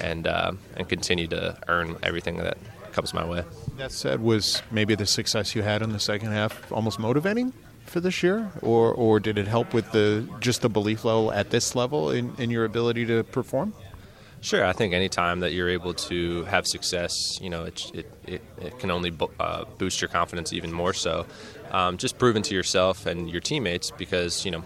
and 0.00 0.26
uh, 0.26 0.52
and 0.76 0.88
continue 0.88 1.26
to 1.28 1.58
earn 1.68 1.96
everything 2.02 2.38
that 2.38 2.56
comes 2.92 3.12
my 3.12 3.24
way. 3.24 3.44
That 3.76 3.92
said, 3.92 4.20
was 4.20 4.62
maybe 4.70 4.94
the 4.94 5.06
success 5.06 5.54
you 5.54 5.62
had 5.62 5.82
in 5.82 5.92
the 5.92 6.00
second 6.00 6.30
half 6.30 6.72
almost 6.72 6.98
motivating? 6.98 7.52
for 7.86 8.00
this 8.00 8.22
year, 8.22 8.50
or 8.62 8.94
or 8.94 9.20
did 9.20 9.36
it 9.36 9.46
help 9.46 9.74
with 9.74 9.92
the 9.92 10.26
just 10.40 10.62
the 10.62 10.70
belief 10.70 11.04
level 11.04 11.30
at 11.30 11.50
this 11.50 11.74
level 11.76 12.10
in, 12.10 12.34
in 12.38 12.48
your 12.48 12.64
ability 12.64 13.04
to 13.04 13.22
perform? 13.24 13.74
Sure, 14.44 14.62
I 14.62 14.74
think 14.74 14.92
anytime 14.92 15.40
that 15.40 15.54
you're 15.54 15.70
able 15.70 15.94
to 15.94 16.44
have 16.44 16.66
success, 16.66 17.40
you 17.40 17.48
know, 17.48 17.64
it, 17.64 17.90
it, 17.94 18.10
it, 18.26 18.42
it 18.60 18.78
can 18.78 18.90
only 18.90 19.08
bo- 19.08 19.30
uh, 19.40 19.64
boost 19.78 20.02
your 20.02 20.10
confidence 20.10 20.52
even 20.52 20.70
more 20.70 20.92
so. 20.92 21.24
Um, 21.70 21.96
just 21.96 22.18
proving 22.18 22.42
to 22.42 22.54
yourself 22.54 23.06
and 23.06 23.30
your 23.30 23.40
teammates 23.40 23.90
because, 23.90 24.44
you 24.44 24.50
know, 24.50 24.62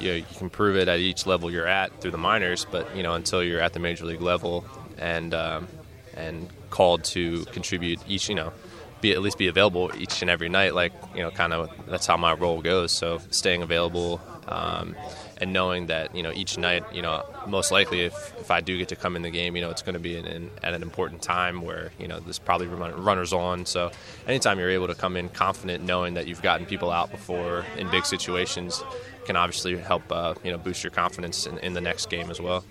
you, 0.00 0.10
you, 0.14 0.24
can 0.38 0.50
prove 0.50 0.76
it 0.76 0.88
at 0.88 0.98
each 0.98 1.24
level 1.24 1.52
you're 1.52 1.68
at 1.68 2.00
through 2.00 2.10
the 2.10 2.18
minors, 2.18 2.66
but, 2.68 2.96
you 2.96 3.04
know, 3.04 3.14
until 3.14 3.44
you're 3.44 3.60
at 3.60 3.74
the 3.74 3.78
major 3.78 4.06
league 4.06 4.20
level 4.20 4.64
and, 4.98 5.34
um, 5.34 5.68
and 6.16 6.48
called 6.70 7.04
to 7.04 7.44
contribute 7.44 8.00
each, 8.08 8.28
you 8.28 8.34
know, 8.34 8.52
be 9.00 9.12
at 9.12 9.22
least 9.22 9.38
be 9.38 9.46
available 9.46 9.92
each 9.96 10.20
and 10.22 10.32
every 10.32 10.48
night, 10.48 10.74
like, 10.74 10.92
you 11.14 11.22
know, 11.22 11.30
kind 11.30 11.52
of 11.52 11.70
that's 11.86 12.08
how 12.08 12.16
my 12.16 12.32
role 12.32 12.60
goes. 12.60 12.90
So 12.90 13.20
staying 13.30 13.62
available, 13.62 14.20
um, 14.48 14.96
and 15.42 15.52
knowing 15.52 15.86
that 15.86 16.14
you 16.14 16.22
know 16.22 16.30
each 16.32 16.56
night, 16.56 16.84
you 16.92 17.02
know, 17.02 17.24
most 17.48 17.72
likely 17.72 18.02
if, 18.02 18.14
if 18.38 18.52
I 18.52 18.60
do 18.60 18.78
get 18.78 18.88
to 18.90 18.96
come 18.96 19.16
in 19.16 19.22
the 19.22 19.30
game, 19.30 19.56
you 19.56 19.62
know, 19.62 19.70
it's 19.70 19.82
going 19.82 19.94
to 19.94 20.00
be 20.00 20.16
in, 20.16 20.24
in, 20.24 20.50
at 20.62 20.72
an 20.72 20.82
important 20.82 21.20
time 21.20 21.62
where 21.62 21.90
you 21.98 22.06
know 22.06 22.20
there's 22.20 22.38
probably 22.38 22.68
runners 22.68 23.32
on. 23.32 23.66
So 23.66 23.90
anytime 24.28 24.60
you're 24.60 24.70
able 24.70 24.86
to 24.86 24.94
come 24.94 25.16
in 25.16 25.28
confident, 25.28 25.82
knowing 25.82 26.14
that 26.14 26.28
you've 26.28 26.42
gotten 26.42 26.64
people 26.64 26.92
out 26.92 27.10
before 27.10 27.66
in 27.76 27.90
big 27.90 28.06
situations, 28.06 28.84
can 29.24 29.34
obviously 29.34 29.76
help 29.76 30.04
uh, 30.12 30.34
you 30.44 30.52
know 30.52 30.58
boost 30.58 30.84
your 30.84 30.92
confidence 30.92 31.44
in, 31.44 31.58
in 31.58 31.72
the 31.72 31.80
next 31.80 32.08
game 32.08 32.30
as 32.30 32.40
well. 32.40 32.64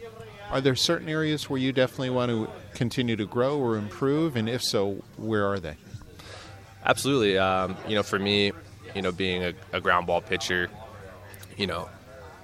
Are 0.50 0.62
there 0.62 0.75
certain 0.75 1.10
areas 1.10 1.50
where 1.50 1.60
you 1.60 1.74
definitely 1.74 2.12
want 2.12 2.32
to 2.32 2.50
continue 2.74 3.18
to 3.18 3.25
grow 3.25 3.60
or 3.60 3.75
improve, 3.75 4.38
and 4.38 4.48
if 4.48 4.63
so, 4.63 5.04
where 5.18 5.46
are 5.46 5.60
they? 5.60 5.75
Absolutely. 6.86 7.38
Um, 7.38 7.75
you 7.86 7.96
know, 7.96 8.04
for 8.04 8.18
me, 8.18 8.54
you 8.96 9.01
know, 9.01 9.12
being 9.12 9.44
a, 9.44 9.54
a 9.74 9.82
ground 9.82 10.08
ball 10.08 10.22
pitcher, 10.22 10.70
you 11.58 11.68
know, 11.68 11.90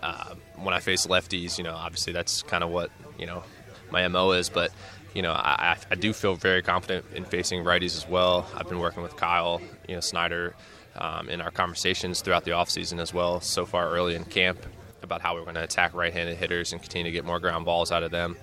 uh, 0.08 0.34
when 0.66 0.74
I 0.74 0.80
face 0.80 1.08
lefties, 1.08 1.58
you 1.58 1.64
know, 1.68 1.76
obviously 1.76 2.14
that's 2.14 2.42
kind 2.44 2.64
of 2.64 2.70
what 2.70 2.90
you 3.20 3.26
know 3.26 3.44
my 3.92 4.08
mo 4.08 4.32
is. 4.40 4.50
But 4.50 4.72
you 5.14 5.22
know, 5.22 5.34
I, 5.34 5.78
I 5.94 5.96
do 5.96 6.14
feel 6.14 6.36
very 6.36 6.62
confident 6.62 7.06
in 7.16 7.26
facing 7.26 7.64
righties 7.64 7.96
as 7.98 8.08
well. 8.08 8.46
I've 8.56 8.70
been 8.70 8.80
working 8.80 9.04
with 9.04 9.16
Kyle, 9.16 9.60
you 9.88 9.96
know, 9.96 10.02
Snyder. 10.02 10.56
um, 10.98 11.30
in 11.30 11.42
our 11.42 11.52
conversations 11.52 12.22
throughout 12.22 12.44
the 12.44 12.52
offseason 12.52 13.00
as 13.00 13.14
well, 13.14 13.40
so 13.40 13.66
far 13.66 13.90
early 13.90 14.16
in 14.16 14.24
camp, 14.26 14.60
about 15.04 15.22
how 15.22 15.36
we're 15.36 15.44
going 15.44 15.56
to 15.56 15.64
attack 15.64 15.94
right-handed 15.94 16.38
hitters 16.38 16.74
and 16.74 16.82
continue 16.82 17.06
to 17.06 17.12
get 17.12 17.24
more 17.24 17.40
ground 17.40 17.66
balls 17.66 17.92
out 17.92 18.04
of 18.04 18.12
them. 18.12 18.36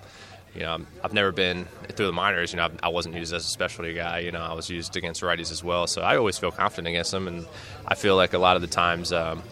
You 0.55 0.61
know, 0.61 0.87
I've 1.03 1.13
never 1.13 1.33
been 1.33 1.65
through 1.97 2.07
the 2.07 2.13
minors. 2.13 2.53
You 2.53 2.59
know, 2.59 2.71
I 2.81 2.89
wasn't 2.89 3.17
used 3.17 3.35
as 3.35 3.45
a 3.45 3.49
specialty 3.49 3.93
guy. 3.93 4.21
You 4.21 4.31
know, 4.31 4.41
I 4.41 4.53
was 4.55 4.71
used 4.71 4.97
against 4.97 5.21
righties 5.21 5.51
as 5.51 5.65
well. 5.65 5.89
So 5.89 6.01
I 6.01 6.17
always 6.17 6.39
feel 6.39 6.53
confident 6.53 6.89
against 6.89 7.11
them, 7.11 7.27
and 7.27 7.47
I 7.87 7.97
feel 7.97 8.15
like 8.15 8.35
a 8.35 8.39
lot 8.39 8.55
of 8.55 8.63
the 8.63 8.69
times, 8.69 9.13
um, 9.13 9.43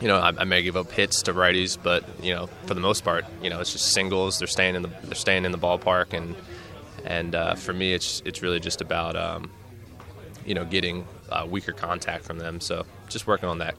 you 0.00 0.08
know, 0.08 0.16
I, 0.16 0.32
I, 0.38 0.44
may 0.44 0.62
give 0.62 0.76
up 0.76 0.90
hits 0.90 1.22
to 1.22 1.34
righties, 1.34 1.78
but 1.80 2.04
you 2.22 2.34
know, 2.34 2.46
for 2.66 2.74
the 2.74 2.80
most 2.80 3.04
part, 3.04 3.24
you 3.42 3.50
know, 3.50 3.60
it's 3.60 3.72
just 3.72 3.92
singles. 3.92 4.38
They're 4.38 4.48
staying 4.48 4.74
in 4.74 4.82
the 4.82 4.90
they're 5.04 5.14
staying 5.14 5.44
in 5.44 5.52
the 5.52 5.58
ballpark, 5.58 6.12
and 6.12 6.34
and 7.04 7.34
uh, 7.34 7.54
for 7.54 7.72
me, 7.72 7.92
it's 7.92 8.22
it's 8.24 8.42
really 8.42 8.60
just 8.60 8.80
about 8.80 9.16
um, 9.16 9.50
you 10.44 10.54
know 10.54 10.64
getting 10.64 11.06
uh, 11.30 11.46
weaker 11.48 11.72
contact 11.72 12.24
from 12.24 12.38
them. 12.38 12.60
So 12.60 12.84
just 13.08 13.26
working 13.26 13.48
on 13.48 13.58
that. 13.58 13.76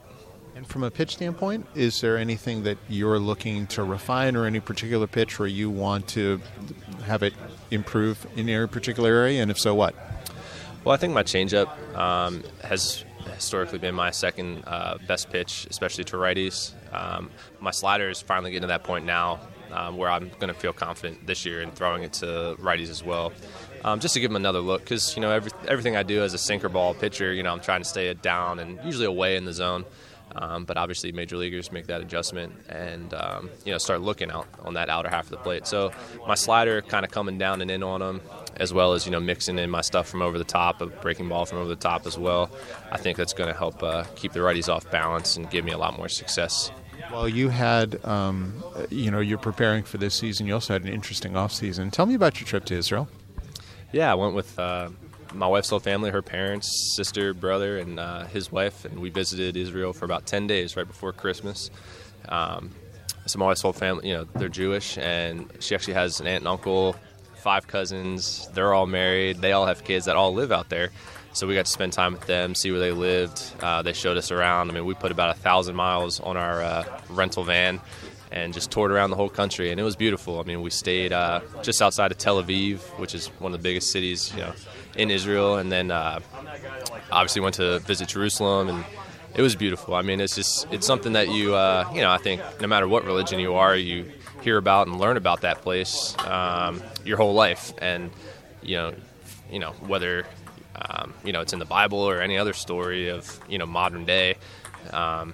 And 0.56 0.66
from 0.66 0.84
a 0.84 0.92
pitch 0.92 1.16
standpoint, 1.16 1.68
is 1.76 2.00
there 2.00 2.18
anything 2.18 2.64
that 2.64 2.78
you're 2.88 3.20
looking 3.20 3.68
to 3.68 3.84
refine, 3.84 4.38
or 4.38 4.46
any 4.46 4.62
particular 4.62 5.06
pitch 5.06 5.38
where 5.38 5.50
you 5.50 5.70
want 5.70 6.08
to 6.10 6.40
have 7.04 7.24
it 7.24 7.34
improve 7.72 8.26
in 8.38 8.48
your 8.48 8.68
particular 8.68 9.10
area? 9.10 9.42
And 9.42 9.52
if 9.52 9.60
so, 9.60 9.76
what? 9.76 9.96
Well, 10.86 10.94
I 10.94 10.98
think 10.98 11.14
my 11.14 11.24
changeup 11.24 11.76
um, 11.98 12.44
has 12.64 13.04
historically 13.34 13.80
been 13.80 13.96
my 13.96 14.12
second 14.12 14.64
uh, 14.68 14.98
best 15.08 15.30
pitch, 15.30 15.68
especially 15.70 16.04
to 16.06 16.18
righties. 16.18 16.74
Um, 16.94 17.30
my 17.60 17.72
slider 17.72 18.10
is 18.10 18.22
finally 18.22 18.52
getting 18.52 18.62
to 18.62 18.68
that 18.68 18.84
point 18.84 19.06
now 19.06 19.40
um, 19.72 19.98
where 19.98 20.10
I'm 20.10 20.30
going 20.40 20.48
to 20.48 20.54
feel 20.54 20.74
confident 20.74 21.26
this 21.28 21.46
year 21.46 21.62
in 21.62 21.72
throwing 21.72 22.04
it 22.04 22.14
to 22.14 22.56
righties 22.60 22.90
as 22.90 23.04
well. 23.04 23.34
Um, 23.84 24.00
just 24.00 24.16
to 24.16 24.20
give 24.20 24.32
them 24.32 24.36
another 24.36 24.60
look, 24.60 24.82
because 24.82 25.16
you 25.16 25.22
know 25.22 25.32
every, 25.32 25.52
everything 25.68 25.96
I 25.96 26.04
do 26.04 26.24
as 26.24 26.34
a 26.34 26.40
sinker 26.40 26.70
ball 26.70 26.94
pitcher, 26.94 27.32
you 27.34 27.44
know 27.44 27.52
I'm 27.52 27.60
trying 27.60 27.82
to 27.82 27.88
stay 27.88 28.08
it 28.08 28.22
down 28.22 28.60
and 28.60 28.80
usually 28.84 29.06
away 29.06 29.36
in 29.36 29.46
the 29.46 29.54
zone. 29.54 29.86
Um, 30.36 30.66
but 30.66 30.76
obviously, 30.76 31.12
major 31.12 31.38
leaguers 31.38 31.72
make 31.72 31.88
that 31.88 32.02
adjustment 32.02 32.54
and 32.68 33.14
um, 33.14 33.50
you 33.64 33.72
know 33.72 33.78
start 33.78 34.02
looking 34.02 34.32
out 34.32 34.48
on 34.64 34.74
that 34.74 34.90
outer 34.90 35.10
half 35.10 35.26
of 35.26 35.32
the 35.32 35.38
plate. 35.38 35.68
So 35.68 35.92
my 36.28 36.36
slider 36.36 36.82
kind 36.82 37.06
of 37.06 37.12
coming 37.12 37.38
down 37.38 37.62
and 37.62 37.70
in 37.70 37.84
on 37.84 38.00
them, 38.00 38.22
as 38.58 38.74
well 38.74 38.94
as 38.94 39.06
you 39.06 39.12
know 39.12 39.20
mixing 39.20 39.60
in 39.60 39.70
my 39.70 39.82
stuff 39.82 40.08
from 40.08 40.22
over 40.22 40.38
the 40.38 40.44
top, 40.44 40.82
a 40.82 40.88
breaking 40.88 41.30
ball 41.30 41.46
from 41.46 41.60
over 41.60 41.68
the 41.68 41.76
top 41.76 42.06
as 42.06 42.18
well. 42.18 42.50
I 42.92 42.98
think 42.98 43.18
that's 43.18 43.34
going 43.34 43.50
to 43.52 43.58
help 43.58 43.82
uh, 43.84 44.04
keep 44.16 44.34
the 44.34 44.40
righties 44.40 44.70
off 44.70 44.90
balance 44.92 45.38
and 45.38 45.50
give 45.50 45.66
me 45.66 45.72
a 45.72 45.78
lot 45.78 45.98
more 45.98 46.10
success. 46.10 46.72
Well, 47.12 47.30
you 47.30 47.50
had, 47.50 48.04
um, 48.04 48.64
you 48.90 49.12
know, 49.12 49.20
you're 49.20 49.38
preparing 49.38 49.84
for 49.84 49.98
this 49.98 50.16
season. 50.16 50.48
You 50.48 50.54
also 50.56 50.74
had 50.74 50.84
an 50.84 50.90
interesting 50.90 51.38
off 51.38 51.52
season. 51.52 51.92
Tell 51.92 52.06
me 52.06 52.16
about 52.16 52.40
your 52.40 52.48
trip 52.48 52.66
to 52.66 52.76
Israel. 52.76 53.08
Yeah, 53.92 54.12
I 54.12 54.16
went 54.16 54.34
with 54.34 54.58
uh, 54.58 54.90
my 55.34 55.48
wife's 55.48 55.70
whole 55.70 55.80
family, 55.80 56.10
her 56.10 56.22
parents, 56.22 56.96
sister, 56.96 57.34
brother, 57.34 57.78
and 57.78 58.00
uh, 58.00 58.26
his 58.26 58.52
wife, 58.52 58.86
and 58.86 59.00
we 59.00 59.10
visited 59.10 59.56
Israel 59.56 59.94
for 59.94 60.06
about 60.06 60.26
ten 60.26 60.48
days 60.48 60.76
right 60.76 60.88
before 60.88 61.14
Christmas. 61.14 61.70
Um, 62.28 62.72
so 63.28 63.40
my 63.40 63.46
wife's 63.46 63.62
whole 63.62 63.74
family, 63.74 64.10
you 64.10 64.14
know, 64.16 64.28
they're 64.36 64.50
Jewish, 64.50 64.98
and 64.98 65.52
she 65.60 65.76
actually 65.76 65.94
has 65.94 66.20
an 66.20 66.28
aunt 66.28 66.42
and 66.42 66.48
uncle, 66.48 66.96
five 67.46 67.68
cousins. 67.68 68.50
They're 68.56 68.74
all 68.74 68.88
married. 68.88 69.38
They 69.38 69.52
all 69.52 69.68
have 69.68 69.84
kids 69.84 70.06
that 70.06 70.16
all 70.16 70.34
live 70.34 70.52
out 70.52 70.70
there. 70.70 70.90
So 71.34 71.46
we 71.46 71.54
got 71.54 71.68
to 71.68 71.72
spend 71.72 71.94
time 71.94 72.14
with 72.14 72.26
them, 72.26 72.56
see 72.56 72.72
where 72.72 72.80
they 72.80 72.92
lived. 72.92 73.40
Uh, 73.62 73.84
they 73.84 73.94
showed 73.94 74.18
us 74.18 74.32
around. 74.32 74.72
I 74.72 74.74
mean, 74.74 74.84
we 74.84 74.96
put 74.96 75.12
about 75.12 75.30
a 75.30 75.38
thousand 75.40 75.76
miles 75.76 76.20
on 76.20 76.38
our 76.38 76.64
uh, 76.64 77.00
rental 77.08 77.44
van 77.44 77.82
and 78.32 78.52
just 78.52 78.72
toured 78.72 78.92
around 78.92 79.12
the 79.12 79.16
whole 79.16 79.30
country, 79.30 79.70
and 79.70 79.80
it 79.80 79.84
was 79.84 79.96
beautiful. 79.96 80.40
I 80.40 80.44
mean, 80.44 80.64
we 80.64 80.72
stayed 80.72 81.14
uh, 81.14 81.42
just 81.62 81.84
outside 81.84 82.12
of 82.12 82.18
Tel 82.18 82.42
Aviv, 82.42 82.80
which 82.98 83.14
is 83.14 83.28
one 83.38 83.54
of 83.54 83.60
the 83.60 83.64
biggest 83.64 83.92
cities, 83.92 84.34
you 84.34 84.42
know, 84.42 84.54
in 84.98 85.12
Israel, 85.12 85.58
and 85.58 85.72
then 85.72 85.92
uh, 85.92 86.22
obviously 87.12 87.44
went 87.44 87.56
to 87.56 87.78
visit 87.80 88.08
Jerusalem, 88.08 88.70
and 88.70 88.86
it 89.36 89.42
was 89.42 89.56
beautiful. 89.56 89.96
I 89.96 90.02
mean, 90.02 90.20
it's 90.20 90.36
just 90.36 90.68
it's 90.72 90.88
something 90.88 91.14
that 91.14 91.30
you 91.30 91.56
uh, 91.56 91.90
you 91.94 92.02
know 92.02 92.12
I 92.12 92.18
think 92.18 92.42
no 92.62 92.68
matter 92.68 92.88
what 92.88 93.06
religion 93.06 93.40
you 93.40 93.56
are, 93.56 93.76
you 93.76 94.12
hear 94.42 94.58
about 94.58 94.88
and 94.88 95.00
learn 95.00 95.18
about 95.18 95.42
that 95.42 95.62
place 95.62 96.16
um, 96.26 96.82
your 97.04 97.18
whole 97.18 97.34
life, 97.34 97.74
and 97.80 98.12
you 98.62 98.78
know 98.78 98.94
you 99.52 99.60
know 99.60 99.72
whether 99.88 100.26
um, 100.76 101.14
you 101.24 101.34
know 101.34 101.42
it's 101.42 101.54
in 101.54 101.60
the 101.60 101.66
Bible 101.66 102.00
or 102.00 102.22
any 102.22 102.38
other 102.38 102.54
story 102.54 103.10
of 103.10 103.40
you 103.50 103.58
know 103.58 103.66
modern 103.66 104.06
day. 104.06 104.36
Um, 104.92 105.34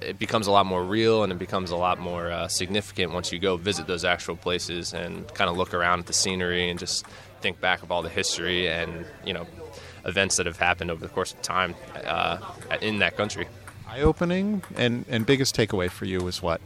it 0.00 0.18
becomes 0.18 0.46
a 0.46 0.50
lot 0.50 0.64
more 0.64 0.82
real 0.82 1.22
and 1.22 1.32
it 1.32 1.38
becomes 1.38 1.70
a 1.70 1.76
lot 1.76 1.98
more 1.98 2.30
uh, 2.30 2.48
significant 2.48 3.12
once 3.12 3.30
you 3.30 3.38
go 3.38 3.56
visit 3.56 3.86
those 3.86 4.04
actual 4.04 4.36
places 4.36 4.94
and 4.94 5.28
kind 5.34 5.50
of 5.50 5.56
look 5.56 5.74
around 5.74 5.98
at 6.00 6.06
the 6.06 6.12
scenery 6.12 6.70
and 6.70 6.78
just 6.78 7.06
think 7.40 7.60
back 7.60 7.82
of 7.82 7.90
all 7.90 8.02
the 8.02 8.08
history 8.08 8.68
and 8.68 9.04
you 9.24 9.34
know 9.34 9.46
events 10.06 10.36
that 10.36 10.46
have 10.46 10.58
happened 10.58 10.90
over 10.90 11.00
the 11.00 11.12
course 11.12 11.32
of 11.32 11.42
time 11.42 11.74
uh, 12.04 12.38
in 12.80 13.00
that 13.00 13.16
country. 13.16 13.46
Eye 13.88 14.00
opening 14.00 14.62
and 14.76 15.04
and 15.08 15.26
biggest 15.26 15.54
takeaway 15.56 15.90
for 15.90 16.04
you 16.04 16.20
was 16.20 16.42
what? 16.42 16.60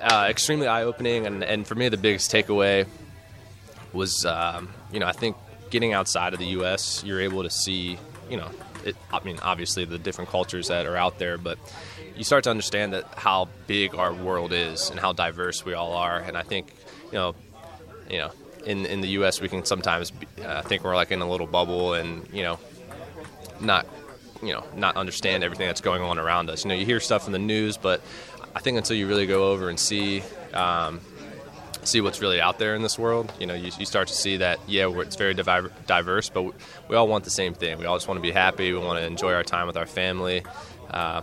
Uh, 0.00 0.26
extremely 0.28 0.66
eye 0.66 0.82
opening, 0.82 1.26
and, 1.26 1.44
and 1.44 1.66
for 1.66 1.74
me 1.74 1.88
the 1.88 1.96
biggest 1.96 2.30
takeaway 2.32 2.86
was 3.92 4.24
um, 4.24 4.68
you 4.92 4.98
know 5.00 5.06
I 5.06 5.12
think 5.12 5.36
getting 5.70 5.92
outside 5.92 6.32
of 6.32 6.38
the 6.38 6.46
U.S. 6.46 7.02
you're 7.04 7.20
able 7.20 7.42
to 7.42 7.50
see 7.50 7.98
you 8.28 8.36
know 8.36 8.50
it, 8.84 8.96
I 9.12 9.22
mean 9.22 9.38
obviously 9.42 9.84
the 9.84 9.98
different 9.98 10.30
cultures 10.30 10.68
that 10.68 10.86
are 10.86 10.96
out 10.96 11.18
there, 11.18 11.38
but 11.38 11.58
you 12.16 12.24
start 12.24 12.44
to 12.44 12.50
understand 12.50 12.92
that 12.94 13.04
how 13.16 13.48
big 13.66 13.94
our 13.94 14.12
world 14.12 14.52
is 14.52 14.90
and 14.90 14.98
how 14.98 15.12
diverse 15.12 15.64
we 15.64 15.74
all 15.74 15.92
are, 15.92 16.18
and 16.18 16.36
I 16.36 16.42
think 16.42 16.72
you 17.06 17.18
know 17.18 17.34
you 18.10 18.18
know, 18.18 18.30
in 18.64 18.86
in 18.86 19.00
the 19.00 19.08
U.S. 19.08 19.40
we 19.40 19.48
can 19.48 19.64
sometimes 19.64 20.12
uh, 20.44 20.62
think 20.62 20.84
we're 20.84 20.94
like 20.94 21.10
in 21.10 21.20
a 21.20 21.28
little 21.28 21.46
bubble 21.46 21.94
and 21.94 22.26
you 22.32 22.42
know, 22.42 22.58
not 23.60 23.86
you 24.42 24.52
know 24.52 24.64
not 24.74 24.96
understand 24.96 25.44
everything 25.44 25.66
that's 25.66 25.80
going 25.80 26.02
on 26.02 26.18
around 26.18 26.50
us. 26.50 26.64
You 26.64 26.70
know, 26.70 26.74
you 26.74 26.86
hear 26.86 27.00
stuff 27.00 27.26
in 27.26 27.32
the 27.32 27.38
news, 27.38 27.76
but 27.76 28.00
I 28.54 28.60
think 28.60 28.78
until 28.78 28.96
you 28.96 29.06
really 29.06 29.26
go 29.26 29.50
over 29.50 29.68
and 29.68 29.78
see. 29.78 30.22
Um, 30.52 31.00
see 31.84 32.00
what's 32.00 32.20
really 32.20 32.40
out 32.40 32.58
there 32.58 32.74
in 32.74 32.82
this 32.82 32.98
world. 32.98 33.32
You 33.40 33.46
know, 33.46 33.54
you, 33.54 33.72
you 33.78 33.86
start 33.86 34.08
to 34.08 34.14
see 34.14 34.36
that 34.38 34.60
yeah, 34.66 34.88
it's 35.00 35.16
very 35.16 35.34
diverse, 35.34 36.28
but 36.28 36.42
we, 36.42 36.52
we, 36.88 36.96
all 36.96 37.08
want 37.08 37.24
the 37.24 37.30
same 37.30 37.54
thing. 37.54 37.78
We 37.78 37.86
all 37.86 37.96
just 37.96 38.08
want 38.08 38.18
to 38.18 38.22
be 38.22 38.30
happy. 38.30 38.72
We 38.72 38.78
want 38.78 39.00
to 39.00 39.06
enjoy 39.06 39.32
our 39.34 39.42
time 39.42 39.66
with 39.66 39.76
our 39.76 39.86
family, 39.86 40.44
uh, 40.90 41.22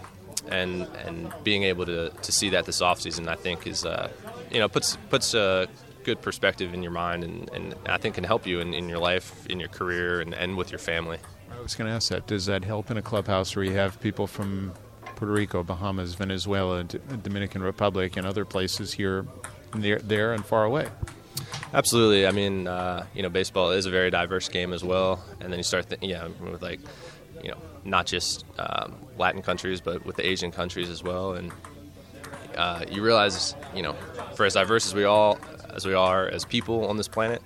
and 0.49 0.84
and 1.06 1.32
being 1.43 1.63
able 1.63 1.86
to, 1.86 2.10
to 2.10 2.32
see 2.32 2.49
that 2.49 2.65
this 2.65 2.82
off 2.82 2.99
season, 2.99 3.28
I 3.28 3.36
think, 3.36 3.67
is 3.67 3.86
uh, 3.86 4.10
you 4.52 4.60
know 4.60 4.67
puts 4.67 4.97
puts 5.10 5.34
uh, 5.34 5.67
good 6.10 6.22
perspective 6.24 6.74
in 6.74 6.82
your 6.82 6.91
mind 6.91 7.24
and, 7.24 7.50
and 7.54 7.76
I 7.86 7.98
think 7.98 8.15
can 8.15 8.24
help 8.24 8.48
you 8.48 8.62
in, 8.62 8.74
in 8.74 8.89
your 8.89 8.98
life, 8.98 9.45
in 9.45 9.60
your 9.60 9.69
career, 9.69 10.22
and, 10.22 10.34
and 10.34 10.58
with 10.58 10.72
your 10.72 10.80
family. 10.80 11.19
I 11.56 11.62
was 11.62 11.76
going 11.76 11.88
to 11.88 11.93
ask 11.93 12.10
that. 12.10 12.26
Does 12.26 12.48
that 12.48 12.63
help 12.63 12.89
in 12.89 12.98
a 12.98 13.02
clubhouse 13.02 13.56
where 13.56 13.63
you 13.63 13.74
have 13.74 14.02
people 14.02 14.26
from 14.26 14.74
Puerto 15.15 15.32
Rico, 15.32 15.62
Bahamas, 15.63 16.15
Venezuela, 16.15 16.84
D- 16.84 17.00
Dominican 17.22 17.62
Republic, 17.62 18.17
and 18.17 18.26
other 18.26 18.43
places 18.43 18.91
here, 18.91 19.28
near, 19.76 20.00
there, 20.00 20.34
and 20.34 20.43
far 20.43 20.63
away? 20.63 20.88
Absolutely. 21.76 22.26
I 22.26 22.32
mean, 22.32 22.67
uh, 22.67 23.06
you 23.13 23.22
know, 23.22 23.30
baseball 23.30 23.69
is 23.69 23.86
a 23.86 23.91
very 23.91 24.10
diverse 24.10 24.50
game 24.50 24.74
as 24.74 24.84
well. 24.84 25.24
And 25.41 25.52
then 25.52 25.60
you 25.60 25.63
start, 25.63 25.89
th- 25.89 26.02
yeah, 26.02 26.28
with 26.41 26.63
like, 26.63 26.80
you 27.43 27.52
know, 27.52 27.58
not 27.84 28.08
just 28.08 28.45
um, 28.58 28.95
Latin 29.19 29.43
countries, 29.43 29.80
but 29.80 30.04
with 30.08 30.15
the 30.15 30.26
Asian 30.26 30.52
countries 30.52 30.89
as 30.89 31.04
well. 31.04 31.34
And 31.34 31.52
uh, 32.56 32.86
you 32.89 33.04
realize, 33.04 33.54
you 33.76 33.84
know, 33.84 33.93
for 34.36 34.45
as 34.45 34.56
diverse 34.56 34.88
as 34.88 34.95
we 34.95 35.04
all 35.04 35.38
as 35.75 35.86
we 35.86 35.93
are 35.93 36.27
as 36.27 36.45
people 36.45 36.88
on 36.88 36.97
this 36.97 37.08
planet. 37.08 37.41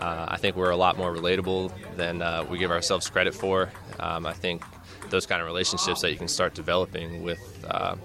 Uh, 0.00 0.26
I 0.28 0.36
think 0.36 0.56
we're 0.56 0.70
a 0.70 0.76
lot 0.76 0.96
more 0.96 1.14
relatable 1.14 1.72
than 1.96 2.22
uh, 2.22 2.44
we 2.48 2.58
give 2.58 2.70
ourselves 2.70 3.08
credit 3.10 3.34
for. 3.34 3.70
Um, 3.98 4.26
I 4.26 4.32
think 4.32 4.62
those 5.10 5.26
kind 5.26 5.40
of 5.40 5.46
relationships 5.46 6.00
that 6.02 6.10
you 6.10 6.16
can 6.16 6.28
start 6.28 6.54
developing 6.54 7.22
with, 7.22 7.66
uh, 7.68 7.96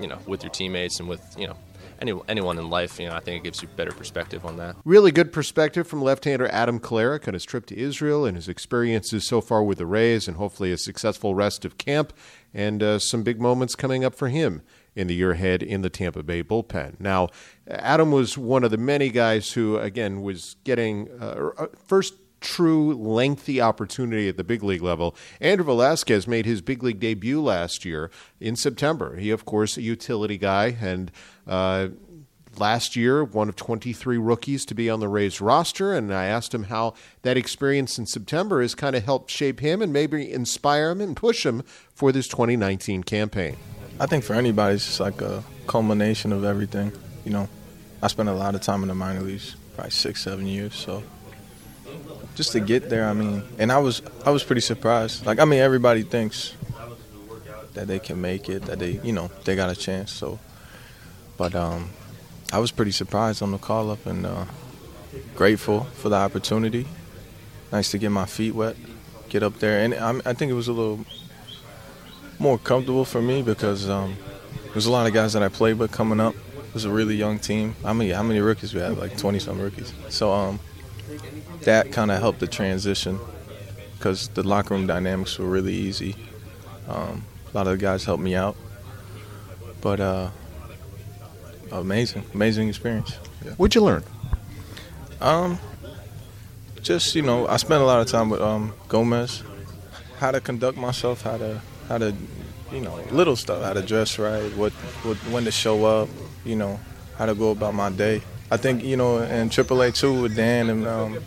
you 0.00 0.06
know, 0.06 0.18
with 0.26 0.42
your 0.42 0.50
teammates 0.50 1.00
and 1.00 1.08
with, 1.08 1.22
you 1.38 1.46
know, 1.46 1.56
any, 2.00 2.18
anyone 2.28 2.58
in 2.58 2.70
life, 2.70 2.98
you 2.98 3.06
know, 3.08 3.14
I 3.14 3.20
think 3.20 3.40
it 3.40 3.44
gives 3.44 3.62
you 3.62 3.68
better 3.76 3.92
perspective 3.92 4.46
on 4.46 4.56
that. 4.56 4.76
Really 4.84 5.12
good 5.12 5.32
perspective 5.32 5.86
from 5.86 6.02
left-hander 6.02 6.48
Adam 6.48 6.80
Kolarek 6.80 7.28
on 7.28 7.34
his 7.34 7.44
trip 7.44 7.66
to 7.66 7.76
Israel 7.76 8.24
and 8.24 8.36
his 8.36 8.48
experiences 8.48 9.26
so 9.26 9.40
far 9.40 9.62
with 9.62 9.78
the 9.78 9.86
Rays, 9.86 10.26
and 10.26 10.36
hopefully 10.36 10.72
a 10.72 10.78
successful 10.78 11.34
rest 11.34 11.64
of 11.64 11.76
camp 11.76 12.12
and 12.54 12.82
uh, 12.82 12.98
some 12.98 13.22
big 13.22 13.40
moments 13.40 13.74
coming 13.74 14.04
up 14.04 14.14
for 14.14 14.28
him 14.28 14.62
in 15.00 15.06
the 15.06 15.14
year 15.14 15.32
ahead 15.32 15.62
in 15.62 15.82
the 15.82 15.90
Tampa 15.90 16.22
Bay 16.22 16.42
bullpen. 16.42 17.00
Now, 17.00 17.28
Adam 17.66 18.12
was 18.12 18.36
one 18.36 18.64
of 18.64 18.70
the 18.70 18.76
many 18.76 19.08
guys 19.08 19.52
who, 19.52 19.78
again, 19.78 20.20
was 20.20 20.56
getting 20.64 21.08
uh, 21.20 21.66
first 21.86 22.14
true 22.40 22.94
lengthy 22.94 23.60
opportunity 23.60 24.28
at 24.28 24.36
the 24.36 24.44
big 24.44 24.62
league 24.62 24.82
level. 24.82 25.16
Andrew 25.40 25.64
Velazquez 25.64 26.26
made 26.26 26.46
his 26.46 26.60
big 26.60 26.82
league 26.82 27.00
debut 27.00 27.40
last 27.40 27.84
year 27.84 28.10
in 28.40 28.56
September. 28.56 29.16
He, 29.16 29.30
of 29.30 29.44
course, 29.44 29.76
a 29.76 29.82
utility 29.82 30.38
guy 30.38 30.76
and. 30.80 31.10
Uh, 31.46 31.88
last 32.56 32.96
year, 32.96 33.22
one 33.22 33.48
of 33.48 33.54
23 33.54 34.18
rookies 34.18 34.64
to 34.66 34.74
be 34.74 34.90
on 34.90 34.98
the 34.98 35.06
Rays 35.06 35.40
roster, 35.40 35.94
and 35.94 36.12
I 36.12 36.24
asked 36.24 36.52
him 36.52 36.64
how 36.64 36.94
that 37.22 37.36
experience 37.36 37.96
in 37.96 38.06
September 38.06 38.60
has 38.60 38.74
kind 38.74 38.96
of 38.96 39.04
helped 39.04 39.30
shape 39.30 39.60
him 39.60 39.80
and 39.80 39.92
maybe 39.92 40.30
inspire 40.32 40.90
him 40.90 41.00
and 41.00 41.16
push 41.16 41.46
him 41.46 41.62
for 41.94 42.10
this 42.10 42.26
2019 42.26 43.04
campaign. 43.04 43.56
I 44.00 44.06
think 44.06 44.24
for 44.24 44.34
anybody, 44.34 44.76
it's 44.76 44.86
just 44.86 44.98
like 44.98 45.20
a 45.20 45.44
culmination 45.66 46.32
of 46.32 46.42
everything. 46.42 46.90
You 47.24 47.32
know, 47.32 47.48
I 48.02 48.08
spent 48.08 48.30
a 48.30 48.32
lot 48.32 48.54
of 48.54 48.62
time 48.62 48.82
in 48.82 48.88
the 48.88 48.94
minor 48.94 49.20
leagues, 49.20 49.56
probably 49.74 49.90
six, 49.90 50.22
seven 50.22 50.46
years. 50.46 50.74
So 50.74 51.04
just 52.34 52.52
to 52.52 52.60
get 52.60 52.88
there. 52.88 53.06
I 53.06 53.12
mean, 53.12 53.42
and 53.58 53.70
I 53.70 53.78
was 53.78 54.00
I 54.24 54.30
was 54.30 54.42
pretty 54.42 54.62
surprised. 54.62 55.26
Like 55.26 55.38
I 55.38 55.44
mean, 55.44 55.60
everybody 55.60 56.02
thinks 56.02 56.54
that 57.74 57.86
they 57.86 57.98
can 57.98 58.20
make 58.20 58.48
it, 58.48 58.62
that 58.62 58.78
they 58.78 58.92
you 59.02 59.12
know 59.12 59.30
they 59.44 59.54
got 59.54 59.68
a 59.68 59.76
chance. 59.76 60.10
So, 60.10 60.38
but 61.36 61.54
um, 61.54 61.90
I 62.52 62.58
was 62.58 62.70
pretty 62.70 62.92
surprised 62.92 63.42
on 63.42 63.52
the 63.52 63.58
call 63.58 63.90
up 63.90 64.06
and 64.06 64.24
uh, 64.24 64.46
grateful 65.36 65.84
for 65.84 66.08
the 66.08 66.16
opportunity. 66.16 66.86
Nice 67.70 67.90
to 67.90 67.98
get 67.98 68.10
my 68.10 68.24
feet 68.26 68.54
wet, 68.54 68.76
get 69.28 69.42
up 69.42 69.58
there, 69.58 69.84
and 69.84 69.94
I, 69.94 70.30
I 70.30 70.32
think 70.32 70.50
it 70.50 70.54
was 70.54 70.68
a 70.68 70.72
little 70.72 71.04
more 72.40 72.58
comfortable 72.58 73.04
for 73.04 73.20
me 73.20 73.42
because 73.42 73.88
um, 73.88 74.16
there's 74.72 74.86
a 74.86 74.90
lot 74.90 75.06
of 75.06 75.12
guys 75.12 75.34
that 75.34 75.42
I 75.42 75.48
played 75.48 75.78
with 75.78 75.92
coming 75.92 76.20
up. 76.20 76.34
It 76.34 76.74
was 76.74 76.84
a 76.84 76.90
really 76.90 77.14
young 77.14 77.38
team. 77.38 77.76
How 77.82 77.92
many 77.92 78.10
how 78.10 78.22
many 78.22 78.40
rookies 78.40 78.72
we 78.72 78.80
had? 78.80 78.96
Like 78.96 79.16
20 79.16 79.38
some 79.38 79.60
rookies. 79.60 79.92
So 80.08 80.32
um, 80.32 80.58
that 81.62 81.92
kind 81.92 82.10
of 82.10 82.20
helped 82.20 82.40
the 82.40 82.46
transition 82.46 83.18
because 83.92 84.28
the 84.28 84.42
locker 84.42 84.74
room 84.74 84.86
dynamics 84.86 85.38
were 85.38 85.46
really 85.46 85.74
easy. 85.74 86.16
Um, 86.88 87.24
a 87.52 87.56
lot 87.56 87.66
of 87.66 87.72
the 87.72 87.78
guys 87.78 88.04
helped 88.04 88.22
me 88.22 88.34
out, 88.34 88.56
but 89.80 90.00
uh, 90.00 90.30
amazing, 91.72 92.24
amazing 92.32 92.68
experience. 92.68 93.18
Yeah. 93.44 93.52
What'd 93.52 93.74
you 93.74 93.82
learn? 93.82 94.02
Um, 95.20 95.58
just 96.80 97.14
you 97.14 97.22
know, 97.22 97.46
I 97.46 97.58
spent 97.58 97.82
a 97.82 97.84
lot 97.84 98.00
of 98.00 98.06
time 98.06 98.30
with 98.30 98.40
um, 98.40 98.72
Gomez, 98.88 99.42
how 100.18 100.30
to 100.30 100.40
conduct 100.40 100.78
myself, 100.78 101.22
how 101.22 101.36
to 101.36 101.60
how 101.90 101.98
to 101.98 102.14
you 102.72 102.80
know 102.80 102.96
little 103.10 103.36
stuff, 103.36 103.62
how 103.62 103.74
to 103.74 103.82
dress 103.82 104.18
right, 104.18 104.56
what, 104.56 104.72
what 105.02 105.16
when 105.32 105.44
to 105.44 105.50
show 105.50 105.84
up, 105.84 106.08
you 106.44 106.56
know, 106.56 106.80
how 107.18 107.26
to 107.26 107.34
go 107.34 107.50
about 107.50 107.74
my 107.74 107.90
day. 107.90 108.22
I 108.50 108.56
think 108.56 108.82
you 108.82 108.96
know 108.96 109.18
in 109.18 109.50
AAA 109.50 109.94
too 109.94 110.22
with 110.22 110.36
Dan 110.36 110.70
and 110.70 110.86
um, 110.86 111.18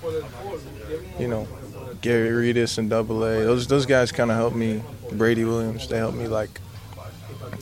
you 1.19 1.27
know 1.27 1.47
Gary 2.01 2.53
Redus 2.53 2.77
and 2.77 2.89
Double 2.89 3.23
A. 3.23 3.43
Those 3.43 3.67
those 3.67 3.85
guys 3.85 4.11
kind 4.11 4.31
of 4.31 4.37
helped 4.37 4.55
me. 4.55 4.81
Brady 5.11 5.43
Williams, 5.43 5.87
they 5.87 5.97
helped 5.97 6.17
me 6.17 6.27
like 6.27 6.59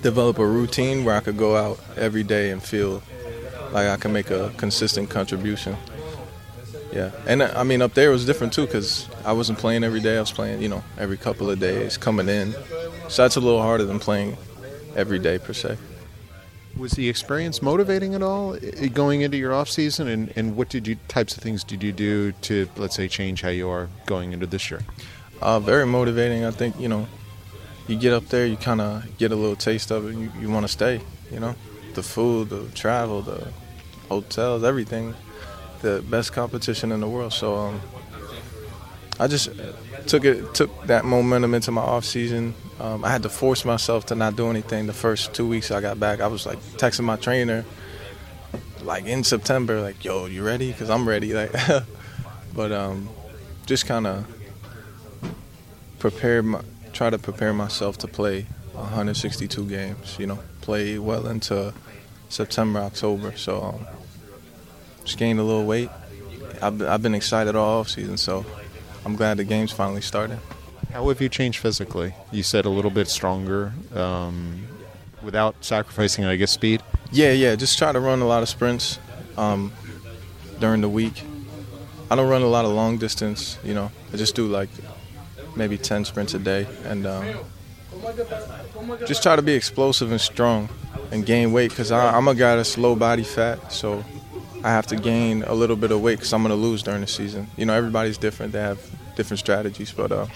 develop 0.01 0.37
a 0.39 0.45
routine 0.45 1.03
where 1.03 1.15
I 1.15 1.19
could 1.19 1.37
go 1.37 1.57
out 1.57 1.79
every 1.97 2.23
day 2.23 2.51
and 2.51 2.63
feel 2.63 3.03
like 3.71 3.87
I 3.87 3.97
can 3.97 4.13
make 4.13 4.29
a 4.29 4.51
consistent 4.57 5.09
contribution. 5.09 5.75
Yeah, 6.93 7.11
and 7.25 7.41
I 7.41 7.63
mean 7.63 7.81
up 7.81 7.93
there 7.93 8.11
was 8.11 8.25
different 8.25 8.53
too 8.53 8.65
because 8.65 9.07
I 9.25 9.33
wasn't 9.33 9.59
playing 9.59 9.83
every 9.83 10.01
day. 10.01 10.17
I 10.17 10.21
was 10.21 10.31
playing, 10.31 10.61
you 10.61 10.69
know, 10.69 10.83
every 10.97 11.17
couple 11.17 11.49
of 11.49 11.59
days 11.59 11.97
coming 11.97 12.27
in. 12.27 12.53
So 13.11 13.23
that's 13.23 13.35
a 13.35 13.41
little 13.41 13.61
harder 13.61 13.83
than 13.83 13.99
playing 13.99 14.37
every 14.95 15.19
day 15.19 15.37
per 15.37 15.51
se. 15.51 15.77
Was 16.77 16.93
the 16.93 17.09
experience 17.09 17.61
motivating 17.61 18.15
at 18.15 18.23
all 18.23 18.57
going 18.93 19.19
into 19.19 19.35
your 19.35 19.53
off 19.53 19.67
season, 19.69 20.07
and, 20.07 20.31
and 20.37 20.55
what 20.55 20.69
did 20.69 20.87
you 20.87 20.95
types 21.09 21.35
of 21.35 21.43
things 21.43 21.65
did 21.65 21.83
you 21.83 21.91
do 21.91 22.31
to 22.43 22.69
let's 22.77 22.95
say 22.95 23.09
change 23.09 23.41
how 23.41 23.49
you 23.49 23.67
are 23.67 23.89
going 24.05 24.31
into 24.31 24.45
this 24.45 24.71
year? 24.71 24.79
Uh, 25.41 25.59
very 25.59 25.85
motivating. 25.85 26.45
I 26.45 26.51
think 26.51 26.79
you 26.79 26.87
know, 26.87 27.05
you 27.85 27.97
get 27.97 28.13
up 28.13 28.27
there, 28.27 28.45
you 28.45 28.55
kind 28.55 28.79
of 28.79 29.17
get 29.17 29.33
a 29.33 29.35
little 29.35 29.57
taste 29.57 29.91
of 29.91 30.07
it. 30.07 30.15
You, 30.15 30.31
you 30.39 30.49
want 30.49 30.63
to 30.63 30.71
stay. 30.71 31.01
You 31.31 31.41
know, 31.41 31.55
the 31.95 32.03
food, 32.03 32.47
the 32.47 32.69
travel, 32.69 33.21
the 33.21 33.51
hotels, 34.07 34.63
everything. 34.63 35.13
The 35.81 36.01
best 36.09 36.31
competition 36.31 36.93
in 36.93 37.01
the 37.01 37.09
world. 37.09 37.33
So 37.33 37.57
um, 37.57 37.81
I 39.19 39.27
just 39.27 39.49
took 40.07 40.23
it 40.23 40.53
took 40.53 40.87
that 40.87 41.03
momentum 41.03 41.53
into 41.53 41.71
my 41.71 41.81
off 41.81 42.05
season. 42.05 42.53
Um, 42.81 43.05
I 43.05 43.11
had 43.11 43.21
to 43.23 43.29
force 43.29 43.63
myself 43.63 44.07
to 44.07 44.15
not 44.15 44.35
do 44.35 44.49
anything 44.49 44.87
the 44.87 44.93
first 44.93 45.35
two 45.35 45.47
weeks 45.47 45.69
I 45.69 45.81
got 45.81 45.99
back. 45.99 46.19
I 46.19 46.25
was 46.25 46.47
like 46.47 46.57
texting 46.77 47.03
my 47.03 47.15
trainer, 47.15 47.63
like 48.81 49.05
in 49.05 49.23
September, 49.23 49.79
like, 49.79 50.03
"Yo, 50.03 50.25
you 50.25 50.43
ready? 50.43 50.71
Because 50.71 50.89
I'm 50.89 51.07
ready." 51.07 51.31
Like, 51.31 51.51
but 52.55 52.71
um, 52.71 53.07
just 53.67 53.85
kind 53.85 54.07
of 54.07 54.25
prepare 55.99 56.41
my, 56.41 56.61
try 56.91 57.11
to 57.11 57.19
prepare 57.19 57.53
myself 57.53 57.99
to 57.99 58.07
play 58.07 58.47
162 58.73 59.63
games. 59.67 60.17
You 60.17 60.25
know, 60.25 60.39
play 60.61 60.97
well 60.97 61.27
into 61.27 61.75
September, 62.29 62.79
October. 62.79 63.37
So 63.37 63.61
um, 63.61 63.87
just 65.03 65.19
gained 65.19 65.39
a 65.39 65.43
little 65.43 65.67
weight. 65.67 65.91
I've, 66.63 66.81
I've 66.81 67.03
been 67.03 67.13
excited 67.13 67.55
all 67.55 67.81
off 67.81 67.89
season, 67.89 68.17
so 68.17 68.43
I'm 69.05 69.15
glad 69.15 69.37
the 69.37 69.43
game's 69.43 69.71
finally 69.71 70.01
started. 70.01 70.39
How 70.93 71.07
have 71.07 71.21
you 71.21 71.29
changed 71.29 71.59
physically? 71.59 72.13
You 72.31 72.43
said 72.43 72.65
a 72.65 72.69
little 72.69 72.91
bit 72.91 73.07
stronger 73.07 73.71
um, 73.95 74.67
without 75.21 75.55
sacrificing, 75.61 76.25
I 76.25 76.35
guess, 76.35 76.51
speed. 76.51 76.83
Yeah, 77.11 77.31
yeah. 77.31 77.55
Just 77.55 77.77
try 77.77 77.91
to 77.93 77.99
run 77.99 78.21
a 78.21 78.27
lot 78.27 78.43
of 78.43 78.49
sprints 78.49 78.99
um, 79.37 79.71
during 80.59 80.81
the 80.81 80.89
week. 80.89 81.23
I 82.09 82.15
don't 82.15 82.29
run 82.29 82.41
a 82.41 82.47
lot 82.47 82.65
of 82.65 82.71
long 82.71 82.97
distance. 82.97 83.57
You 83.63 83.73
know, 83.73 83.91
I 84.13 84.17
just 84.17 84.35
do 84.35 84.47
like 84.47 84.69
maybe 85.55 85.77
10 85.77 86.03
sprints 86.03 86.33
a 86.33 86.39
day, 86.39 86.67
and 86.83 87.07
um, 87.07 87.35
just 89.07 89.23
try 89.23 89.37
to 89.37 89.41
be 89.41 89.53
explosive 89.53 90.11
and 90.11 90.19
strong 90.19 90.67
and 91.11 91.25
gain 91.25 91.53
weight 91.53 91.69
because 91.69 91.91
I'm 91.91 92.27
a 92.27 92.35
guy 92.35 92.57
that's 92.57 92.77
low 92.77 92.97
body 92.97 93.23
fat, 93.23 93.71
so 93.71 94.03
I 94.63 94.69
have 94.69 94.87
to 94.87 94.97
gain 94.97 95.43
a 95.43 95.53
little 95.53 95.77
bit 95.77 95.91
of 95.91 96.01
weight 96.01 96.17
because 96.17 96.33
I'm 96.33 96.43
going 96.43 96.49
to 96.49 96.55
lose 96.61 96.83
during 96.83 97.01
the 97.01 97.07
season. 97.07 97.47
You 97.55 97.65
know, 97.65 97.73
everybody's 97.73 98.17
different. 98.17 98.51
They 98.51 98.59
have 98.59 98.79
different 99.15 99.39
strategies, 99.39 99.91
but 99.91 100.11
uh, 100.11 100.27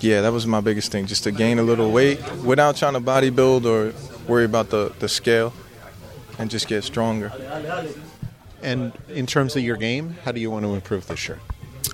yeah, 0.00 0.20
that 0.20 0.32
was 0.32 0.46
my 0.46 0.60
biggest 0.60 0.92
thing, 0.92 1.06
just 1.06 1.24
to 1.24 1.32
gain 1.32 1.58
a 1.58 1.62
little 1.62 1.90
weight 1.90 2.20
without 2.44 2.76
trying 2.76 2.94
to 2.94 3.00
bodybuild 3.00 3.64
or 3.64 3.94
worry 4.30 4.44
about 4.44 4.70
the, 4.70 4.92
the 4.98 5.08
scale 5.08 5.52
and 6.38 6.50
just 6.50 6.68
get 6.68 6.84
stronger. 6.84 7.32
And 8.62 8.92
in 9.08 9.26
terms 9.26 9.56
of 9.56 9.62
your 9.62 9.76
game, 9.76 10.16
how 10.24 10.32
do 10.32 10.40
you 10.40 10.50
want 10.50 10.64
to 10.64 10.74
improve 10.74 11.06
this 11.06 11.28
year? 11.28 11.38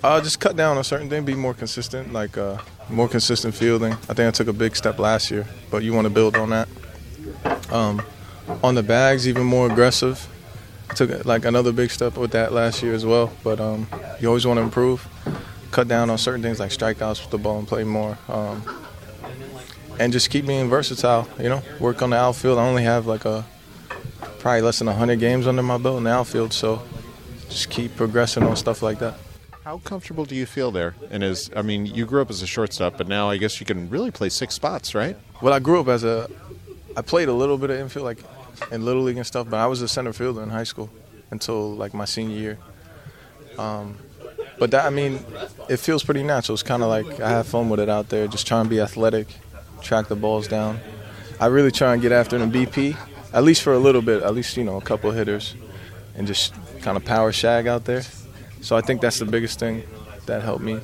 Uh, 0.03 0.21
just 0.21 0.41
cut 0.41 0.57
down 0.57 0.77
on 0.77 0.85
certain 0.85 1.09
things, 1.09 1.25
be 1.25 1.35
more 1.35 1.55
consistent, 1.55 2.13
like 2.13 2.37
uh, 2.37 2.59
more 2.91 3.09
consistent 3.09 3.55
fielding. 3.55 3.93
I 3.93 4.15
think 4.15 4.21
I 4.21 4.31
took 4.31 4.49
a 4.49 4.53
big 4.53 4.77
step 4.77 4.99
last 4.99 5.31
year, 5.31 5.47
but 5.71 5.83
you 5.83 5.93
want 5.95 6.07
to 6.07 6.11
build 6.11 6.37
on 6.37 6.51
that. 6.51 6.69
Um, 7.71 8.03
on 8.63 8.75
the 8.75 8.83
bags, 8.83 9.27
even 9.27 9.45
more 9.45 9.71
aggressive 9.71 10.29
I 10.91 10.95
took 10.95 11.25
like 11.25 11.45
another 11.45 11.73
big 11.73 11.91
step 11.91 12.17
with 12.17 12.33
that 12.33 12.53
last 12.53 12.83
year 12.83 12.95
as 12.95 13.05
well. 13.05 13.33
But 13.43 13.61
um, 13.61 13.89
you 14.21 14.29
always 14.29 14.47
want 14.47 14.59
to 14.59 14.63
improve, 14.63 15.07
cut 15.75 15.89
down 15.89 16.09
on 16.09 16.17
certain 16.17 16.41
things 16.41 16.61
like 16.61 16.71
strikeouts 16.71 17.21
with 17.21 17.31
the 17.31 17.39
ball 17.39 17.59
and 17.59 17.67
play 17.67 17.83
more, 17.83 18.17
um, 18.29 18.63
and 19.99 20.13
just 20.13 20.31
keep 20.31 20.47
being 20.47 20.71
versatile. 20.71 21.29
You 21.39 21.49
know, 21.49 21.63
work 21.81 22.01
on 22.01 22.11
the 22.11 22.17
outfield. 22.17 22.59
I 22.59 22.67
only 22.67 22.85
have 22.85 23.07
like 23.07 23.25
a 23.25 23.45
probably 24.39 24.63
less 24.63 24.79
than 24.79 24.87
100 24.87 25.19
games 25.19 25.47
under 25.47 25.63
my 25.63 25.79
belt 25.79 25.99
in 25.99 26.05
the 26.05 26.11
outfield, 26.11 26.53
so 26.53 26.81
just 27.49 27.71
keep 27.71 27.97
progressing 27.97 28.45
on 28.45 28.57
stuff 28.57 28.83
like 28.83 29.01
that. 29.01 29.15
How 29.65 29.79
comfortable 29.79 30.25
do 30.25 30.37
you 30.37 30.47
feel 30.47 30.71
there? 30.71 30.95
And 31.11 31.25
as 31.25 31.51
I 31.57 31.63
mean, 31.63 31.87
you 31.87 32.07
grew 32.07 32.23
up 32.23 32.31
as 32.31 32.41
a 32.43 32.47
shortstop, 32.47 32.97
but 32.97 33.09
now 33.09 33.29
I 33.29 33.37
guess 33.37 33.59
you 33.59 33.67
can 33.67 33.91
really 33.91 34.13
play 34.13 34.29
six 34.29 34.55
spots, 34.55 34.95
right? 34.95 35.17
Well, 35.43 35.53
I 35.53 35.59
grew 35.59 35.81
up 35.81 35.89
as 35.89 36.05
a, 36.05 36.31
I 36.97 37.03
played 37.03 37.29
a 37.29 37.33
little 37.33 37.59
bit 37.59 37.71
of 37.71 37.81
infield, 37.81 38.05
like 38.05 38.19
in 38.71 38.85
little 38.85 39.03
league 39.03 39.17
and 39.17 39.27
stuff. 39.27 39.49
But 39.51 39.59
I 39.59 39.67
was 39.67 39.83
a 39.83 39.89
center 39.89 40.13
fielder 40.13 40.43
in 40.43 40.51
high 40.51 40.65
school 40.65 40.89
until 41.33 41.75
like 41.75 41.95
my 41.95 42.05
senior 42.05 42.37
year. 42.37 42.59
Um, 43.59 43.97
but 44.59 44.71
that 44.71 44.85
I 44.85 44.91
mean, 44.91 45.25
it 45.69 45.79
feels 45.79 46.05
pretty 46.05 46.23
natural. 46.23 46.55
It's 46.55 46.63
kind 46.63 46.83
of 46.83 46.89
like 46.89 47.21
I 47.21 47.31
have 47.31 47.47
fun 47.47 47.69
with 47.69 47.81
it 47.81 47.89
out 47.89 48.09
there, 48.09 48.27
just 48.27 48.47
trying 48.47 48.65
to 48.65 48.71
be 48.71 48.81
athletic, 48.81 49.29
track 49.83 50.09
the 50.09 50.17
balls 50.17 50.49
down. 50.49 50.81
I 51.41 51.47
really 51.47 51.71
try 51.71 51.93
and 51.93 52.03
get 52.03 52.13
after 52.13 52.39
them 52.39 52.53
BP, 52.53 52.97
at 53.33 53.45
least 53.45 53.63
for 53.63 53.73
a 53.73 53.79
little 53.79 54.03
bit, 54.03 54.23
at 54.23 54.35
least 54.35 54.57
you 54.57 54.65
know 54.65 54.77
a 54.77 54.81
couple 54.83 55.11
of 55.11 55.17
hitters, 55.17 55.55
and 56.17 56.27
just 56.27 56.55
kind 56.81 56.97
of 56.97 57.05
power 57.05 57.33
shag 57.33 57.67
out 57.67 57.85
there. 57.85 58.03
So 58.61 58.77
I 58.77 58.81
think 58.81 59.01
that's 59.01 59.19
the 59.19 59.27
biggest 59.27 59.59
thing 59.59 59.83
that 60.27 60.43
helped 60.43 60.65
me. 60.65 60.79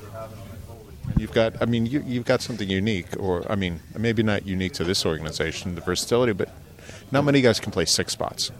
You've 1.16 1.32
got, 1.32 1.60
I 1.60 1.64
mean, 1.64 1.86
you, 1.86 2.02
you've 2.06 2.24
got 2.24 2.40
something 2.40 2.68
unique, 2.68 3.06
or 3.18 3.50
I 3.50 3.56
mean, 3.56 3.80
maybe 3.96 4.22
not 4.22 4.46
unique 4.46 4.72
to 4.74 4.84
this 4.84 5.04
organization, 5.04 5.74
the 5.74 5.80
versatility, 5.80 6.32
but 6.32 6.50
not 7.10 7.24
many 7.24 7.40
guys 7.40 7.60
can 7.60 7.72
play 7.72 7.84
six 7.84 8.12
spots. 8.12 8.52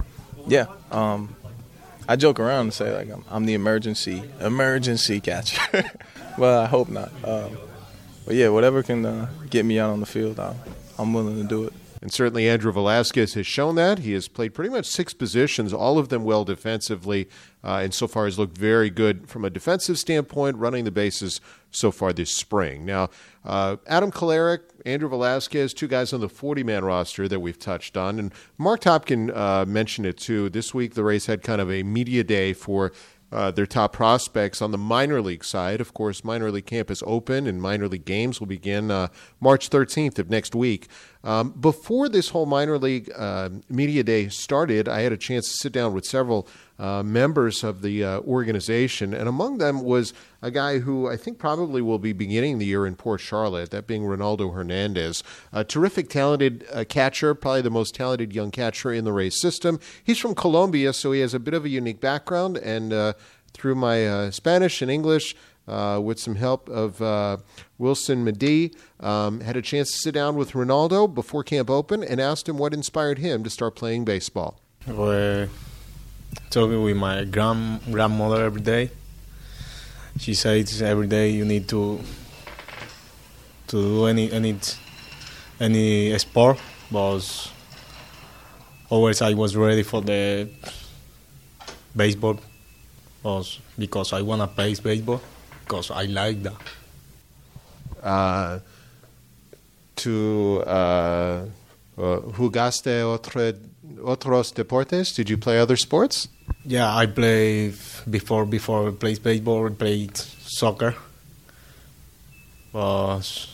Yeah. 0.46 0.66
Um, 0.90 1.36
I 2.08 2.16
joke 2.16 2.40
around 2.40 2.60
and 2.62 2.74
say 2.74 2.94
like 2.94 3.10
I'm, 3.10 3.24
I'm 3.28 3.46
the 3.46 3.54
emergency 3.54 4.22
emergency 4.40 5.20
catcher. 5.20 5.84
well, 6.38 6.60
I 6.60 6.66
hope 6.66 6.88
not. 6.88 7.12
Um, 7.24 7.56
but 8.26 8.34
yeah, 8.34 8.48
whatever 8.48 8.82
can 8.82 9.04
uh, 9.04 9.28
get 9.48 9.64
me 9.64 9.78
out 9.78 9.90
on 9.90 10.00
the 10.00 10.06
field, 10.06 10.38
i 10.38 10.54
I'm 10.98 11.14
willing 11.14 11.36
to 11.36 11.48
do 11.48 11.64
it. 11.64 11.72
And 12.02 12.12
certainly 12.12 12.48
Andrew 12.48 12.72
Velazquez 12.72 13.34
has 13.34 13.46
shown 13.46 13.74
that. 13.74 14.00
He 14.00 14.12
has 14.12 14.26
played 14.26 14.54
pretty 14.54 14.70
much 14.70 14.86
six 14.86 15.12
positions, 15.12 15.72
all 15.72 15.98
of 15.98 16.08
them 16.08 16.24
well 16.24 16.44
defensively, 16.44 17.28
uh, 17.62 17.80
and 17.82 17.92
so 17.92 18.08
far 18.08 18.24
has 18.24 18.38
looked 18.38 18.56
very 18.56 18.88
good 18.88 19.28
from 19.28 19.44
a 19.44 19.50
defensive 19.50 19.98
standpoint, 19.98 20.56
running 20.56 20.84
the 20.84 20.90
bases 20.90 21.40
so 21.70 21.90
far 21.90 22.12
this 22.12 22.34
spring. 22.34 22.86
Now, 22.86 23.10
uh, 23.44 23.76
Adam 23.86 24.10
Kolarek, 24.10 24.60
Andrew 24.86 25.10
Velazquez, 25.10 25.74
two 25.74 25.88
guys 25.88 26.12
on 26.12 26.20
the 26.20 26.28
40 26.28 26.64
man 26.64 26.84
roster 26.84 27.28
that 27.28 27.40
we've 27.40 27.58
touched 27.58 27.96
on. 27.96 28.18
And 28.18 28.32
Mark 28.56 28.80
Topkin 28.80 29.36
uh, 29.36 29.66
mentioned 29.66 30.06
it 30.06 30.16
too. 30.16 30.48
This 30.48 30.72
week, 30.72 30.94
the 30.94 31.04
Rays 31.04 31.26
had 31.26 31.42
kind 31.42 31.60
of 31.60 31.70
a 31.70 31.82
media 31.82 32.24
day 32.24 32.54
for 32.54 32.92
uh, 33.32 33.50
their 33.50 33.66
top 33.66 33.92
prospects 33.92 34.60
on 34.60 34.70
the 34.70 34.78
minor 34.78 35.20
league 35.20 35.44
side. 35.44 35.80
Of 35.80 35.94
course, 35.94 36.24
minor 36.24 36.50
league 36.50 36.66
camp 36.66 36.90
is 36.90 37.02
open 37.06 37.46
and 37.46 37.62
minor 37.62 37.88
league 37.88 38.04
games 38.04 38.40
will 38.40 38.46
begin 38.46 38.90
uh, 38.90 39.08
March 39.40 39.70
13th 39.70 40.18
of 40.18 40.30
next 40.30 40.54
week. 40.54 40.88
Um, 41.22 41.50
before 41.50 42.08
this 42.08 42.30
whole 42.30 42.46
minor 42.46 42.78
league 42.78 43.10
uh, 43.14 43.50
media 43.68 44.02
day 44.02 44.28
started, 44.28 44.88
I 44.88 45.00
had 45.00 45.12
a 45.12 45.16
chance 45.16 45.48
to 45.48 45.54
sit 45.54 45.72
down 45.72 45.92
with 45.92 46.04
several 46.04 46.48
uh, 46.80 47.02
members 47.02 47.62
of 47.62 47.82
the 47.82 48.02
uh, 48.02 48.20
organization, 48.20 49.12
and 49.12 49.28
among 49.28 49.58
them 49.58 49.82
was 49.82 50.14
a 50.40 50.50
guy 50.50 50.78
who 50.78 51.06
I 51.06 51.16
think 51.18 51.38
probably 51.38 51.82
will 51.82 51.98
be 51.98 52.14
beginning 52.14 52.58
the 52.58 52.64
year 52.64 52.86
in 52.86 52.96
Port 52.96 53.20
Charlotte, 53.20 53.70
that 53.70 53.86
being 53.86 54.02
Ronaldo 54.02 54.54
Hernandez. 54.54 55.22
A 55.52 55.62
terrific, 55.62 56.08
talented 56.08 56.64
uh, 56.72 56.84
catcher, 56.88 57.34
probably 57.34 57.60
the 57.60 57.70
most 57.70 57.94
talented 57.94 58.32
young 58.32 58.50
catcher 58.50 58.92
in 58.92 59.04
the 59.04 59.12
Rays 59.12 59.38
system. 59.38 59.78
He's 60.02 60.18
from 60.18 60.34
Colombia, 60.34 60.94
so 60.94 61.12
he 61.12 61.20
has 61.20 61.34
a 61.34 61.38
bit 61.38 61.52
of 61.52 61.66
a 61.66 61.68
unique 61.68 62.00
background, 62.00 62.56
and 62.56 62.94
uh, 62.94 63.12
through 63.52 63.74
my 63.74 64.06
uh, 64.06 64.30
Spanish 64.30 64.80
and 64.80 64.90
English, 64.90 65.36
uh, 65.68 66.00
with 66.02 66.18
some 66.18 66.36
help 66.36 66.68
of 66.70 67.00
uh, 67.02 67.36
Wilson 67.76 68.24
Medee. 68.24 68.72
Um, 68.98 69.40
had 69.40 69.56
a 69.56 69.62
chance 69.62 69.92
to 69.92 69.98
sit 69.98 70.14
down 70.14 70.34
with 70.34 70.52
Ronaldo 70.52 71.12
before 71.12 71.44
camp 71.44 71.68
open 71.68 72.02
and 72.02 72.20
asked 72.20 72.48
him 72.48 72.56
what 72.56 72.72
inspired 72.72 73.18
him 73.18 73.44
to 73.44 73.50
start 73.50 73.76
playing 73.76 74.04
baseball. 74.06 74.60
Well, 74.86 75.48
talking 76.50 76.82
with 76.82 76.96
my 76.96 77.24
grand 77.24 77.80
grandmother 77.90 78.44
every 78.44 78.60
day. 78.60 78.90
She 80.18 80.34
says 80.34 80.82
every 80.82 81.06
day 81.06 81.30
you 81.30 81.44
need 81.44 81.68
to 81.68 82.00
to 83.68 83.76
do 83.76 84.06
any 84.06 84.30
any 84.32 84.58
any 85.60 86.18
sport, 86.18 86.58
but 86.90 87.22
always 88.88 89.22
I 89.22 89.34
was 89.34 89.56
ready 89.56 89.82
for 89.82 90.02
the 90.02 90.48
baseball, 91.94 92.38
was 93.22 93.60
because 93.78 94.12
I 94.12 94.22
wanna 94.22 94.46
play 94.46 94.74
baseball 94.74 95.20
because 95.64 95.90
I 95.90 96.04
like 96.04 96.42
that. 96.42 96.56
Uh, 98.02 98.58
to 99.96 100.62
uh, 100.66 101.44
uh, 101.98 102.20
jugaste 102.32 103.04
otro, 103.04 103.52
otros 104.02 104.52
deportes? 104.52 105.14
Did 105.14 105.30
you 105.30 105.36
play 105.36 105.58
other 105.58 105.76
sports? 105.76 106.28
Yeah, 106.64 106.94
I 106.94 107.06
played 107.06 107.74
before 108.08 108.44
before 108.46 108.88
I 108.88 108.92
played 108.92 109.22
baseball. 109.22 109.66
I 109.66 109.70
played 109.70 110.16
soccer. 110.16 110.94
Was 112.72 113.48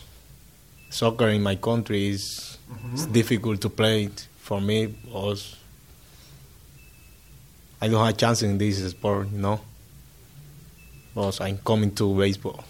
soccer 0.90 1.28
in 1.28 1.42
my 1.42 1.56
country 1.56 2.08
is 2.08 2.58
it's 2.92 3.06
difficult 3.06 3.60
to 3.62 3.68
play 3.70 4.04
it 4.04 4.26
for 4.38 4.60
me. 4.60 4.94
Was 5.12 5.56
I 7.80 7.88
don't 7.88 8.04
have 8.04 8.14
a 8.14 8.16
chance 8.16 8.42
in 8.42 8.58
this 8.58 8.88
sport, 8.90 9.28
you 9.32 9.38
know. 9.38 9.60
Because 11.14 11.40
I'm 11.40 11.58
coming 11.58 11.94
to 11.94 12.14
baseball. 12.14 12.64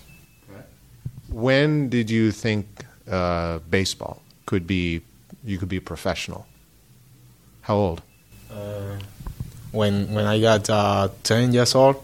When 1.28 1.88
did 1.88 2.10
you 2.10 2.30
think 2.30 2.66
uh, 3.10 3.58
baseball 3.70 4.22
could 4.46 4.66
be 4.66 5.02
you 5.44 5.58
could 5.58 5.68
be 5.68 5.80
professional? 5.80 6.46
How 7.66 7.74
old? 7.74 8.02
Uh, 8.48 8.94
when 9.72 10.14
when 10.14 10.24
I 10.24 10.38
got 10.38 10.70
uh, 10.70 11.08
10 11.24 11.52
years 11.52 11.74
old, 11.74 11.96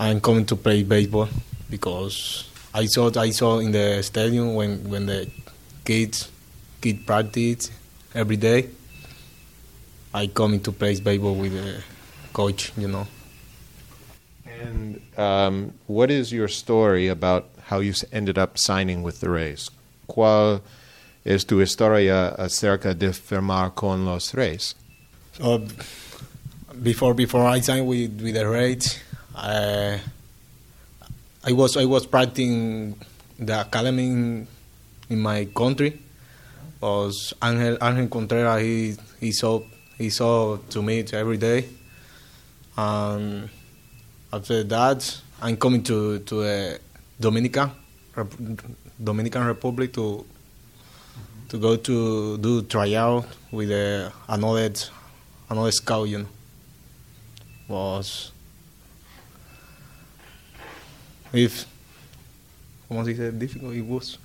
I'm 0.00 0.22
coming 0.22 0.46
to 0.46 0.56
play 0.56 0.84
baseball 0.84 1.28
because 1.68 2.48
I 2.72 2.86
saw 2.86 3.10
I 3.20 3.28
saw 3.28 3.58
in 3.58 3.72
the 3.72 4.02
stadium 4.02 4.54
when, 4.54 4.88
when 4.88 5.04
the 5.04 5.28
kids 5.84 6.30
kid 6.80 7.04
practice 7.06 7.70
every 8.14 8.36
day. 8.36 8.70
I 10.14 10.28
coming 10.28 10.60
to 10.60 10.72
play 10.72 10.98
baseball 10.98 11.34
with 11.34 11.52
the 11.52 11.82
coach, 12.32 12.72
you 12.78 12.88
know. 12.88 13.06
And 14.46 15.02
um, 15.18 15.74
what 15.86 16.10
is 16.10 16.32
your 16.32 16.48
story 16.48 17.08
about 17.08 17.50
how 17.68 17.80
you 17.80 17.92
ended 18.12 18.38
up 18.38 18.56
signing 18.56 19.02
with 19.02 19.20
the 19.20 19.28
Rays? 19.28 19.68
¿Cuál 20.08 20.62
es 21.28 21.44
tu 21.44 21.60
historia 21.60 22.28
acerca 22.28 22.90
uh, 22.90 22.94
de 22.94 23.12
firmar 23.12 23.74
con 23.74 24.06
los 24.06 24.32
Rays? 24.32 24.74
So 25.36 25.62
before 26.82 27.14
before 27.14 27.46
I 27.46 27.60
signed 27.60 27.86
with 27.86 28.20
with 28.22 28.34
the 28.34 28.48
Rays, 28.48 28.98
I 29.36 29.52
uh, 29.52 29.98
I 31.44 31.52
was 31.52 31.76
I 31.76 31.84
was 31.84 32.06
practicing 32.06 32.96
the 33.38 33.60
academy 33.60 34.06
in, 34.06 34.46
in 35.10 35.20
my 35.20 35.44
country. 35.54 36.00
Was 36.80 37.34
Angel 37.42 37.76
Angel 37.82 38.08
Contreras 38.08 38.62
he 38.62 38.96
he 39.20 39.32
saw 39.32 39.60
he 39.98 40.08
saw 40.08 40.56
to 40.70 40.82
me 40.82 41.04
every 41.12 41.36
day, 41.36 41.68
and 42.76 43.50
after 44.32 44.64
that 44.64 45.20
I'm 45.42 45.58
coming 45.58 45.82
to 45.84 46.20
to 46.20 46.40
uh, 46.40 46.44
the 46.44 46.80
Dominican 47.20 47.70
Rep- 48.16 48.64
Dominican 48.98 49.44
Republic 49.44 49.92
to 49.92 50.24
to 51.48 51.58
go 51.58 51.76
to 51.76 52.36
do 52.38 52.62
tryout 52.62 53.26
with 53.50 53.70
uh, 53.70 54.10
another 54.28 54.72
another 55.48 55.72
scout, 55.72 56.08
you 56.08 56.18
know, 56.18 56.28
was 57.68 58.32
if 61.32 61.66
¿cómo 62.90 63.04
se 63.04 63.14
dice 63.14 63.32
difficult? 63.38 63.74
It 63.74 63.84
was 63.84 64.18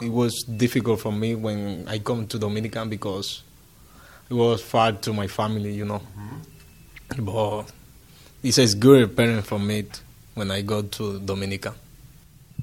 it 0.00 0.10
was 0.10 0.42
difficult 0.44 1.00
for 1.00 1.12
me 1.12 1.34
when 1.34 1.86
I 1.88 1.98
come 1.98 2.26
to 2.26 2.38
Dominican 2.38 2.88
because 2.88 3.42
it 4.28 4.34
was 4.34 4.62
far 4.62 4.92
to 4.92 5.12
my 5.12 5.26
family, 5.26 5.72
you 5.72 5.84
know. 5.84 6.02
But 7.18 7.64
it's 8.42 8.58
a 8.58 8.74
good 8.76 9.04
experience 9.04 9.46
for 9.46 9.58
me 9.58 9.84
when 10.34 10.50
I 10.50 10.62
go 10.62 10.82
to 10.82 11.18
Dominica. 11.20 11.74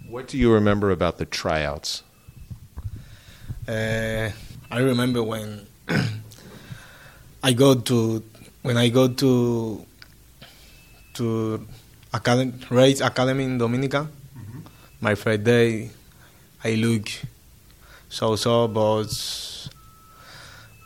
What 0.08 0.28
do 0.28 0.38
you 0.38 0.52
remember 0.52 0.90
about 0.92 1.20
the 1.20 1.26
tryouts? 1.26 2.04
Uh, 3.70 4.32
I 4.72 4.80
remember 4.80 5.22
when 5.22 5.68
I 7.44 7.54
go 7.54 7.76
to 7.76 8.24
when 8.64 8.78
I 8.78 8.90
go 8.90 9.08
to 9.08 9.86
to 11.14 11.68
academy, 12.12 12.54
Rays 12.72 13.00
academy 13.00 13.44
in 13.44 13.60
Dominica. 13.60 14.10
My 15.02 15.14
first 15.14 15.44
day, 15.44 15.92
I 16.64 16.82
look 16.82 17.10
so 18.10 18.36
so, 18.36 18.68
but 18.68 19.14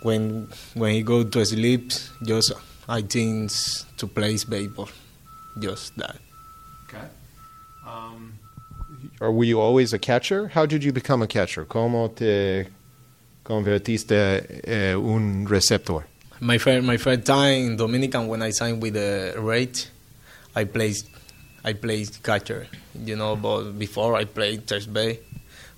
when 0.02 0.50
when 0.76 0.92
he 0.94 1.04
go 1.04 1.24
to 1.24 1.46
sleep, 1.46 1.94
just 2.22 2.52
I 2.90 3.00
think 3.02 3.50
to 3.96 4.08
play 4.08 4.36
baseball, 4.44 4.90
just 5.58 5.96
that. 5.96 6.20
Okay. 6.90 7.08
Um, 7.88 8.34
or 9.24 9.32
were 9.32 9.46
you 9.46 9.62
always 9.62 9.94
a 9.94 10.00
catcher? 10.00 10.50
How 10.50 10.66
did 10.66 10.84
you 10.84 10.92
become 10.92 11.22
a 11.22 11.28
catcher? 11.28 11.64
¿Cómo 11.64 12.14
te 12.14 12.68
convertiste 13.46 14.12
eh, 14.68 14.94
un 14.96 15.46
receptor? 15.46 16.06
My 16.42 16.58
first, 16.58 16.86
my 16.86 16.98
first 16.98 17.26
time 17.26 17.68
in 17.68 17.78
Dominican 17.78 18.28
when 18.28 18.42
I 18.42 18.50
signed 18.50 18.82
with 18.82 18.96
the 18.96 19.34
Raid, 19.38 19.80
I 20.56 20.66
played 20.66 20.98
I 21.64 21.72
played 21.72 22.22
catcher, 22.22 22.68
you 22.94 23.16
know. 23.16 23.38
But 23.38 23.80
before 23.80 24.18
I 24.18 24.26
played 24.26 24.68
third 24.68 24.92
base, 24.92 25.20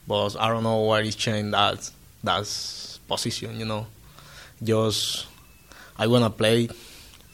but 0.08 0.36
I 0.39 0.47
don't 0.47 0.63
know 0.63 0.79
why 0.79 1.01
it 1.01 1.15
changed 1.15 1.53
that 1.53 1.91
that 2.23 2.45
position, 3.08 3.60
you 3.60 3.65
know. 3.65 3.86
Just 4.63 5.27
I 5.99 6.08
wanna 6.08 6.31
play 6.31 6.69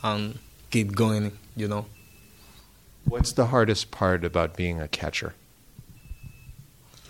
and 0.03 0.37
keep 0.69 0.93
going, 0.93 1.31
you 1.55 1.69
know. 1.69 1.85
What's 3.05 3.31
the 3.31 3.45
hardest 3.45 3.91
part 3.91 4.25
about 4.25 4.57
being 4.57 4.81
a 4.81 4.89
catcher? 4.89 5.35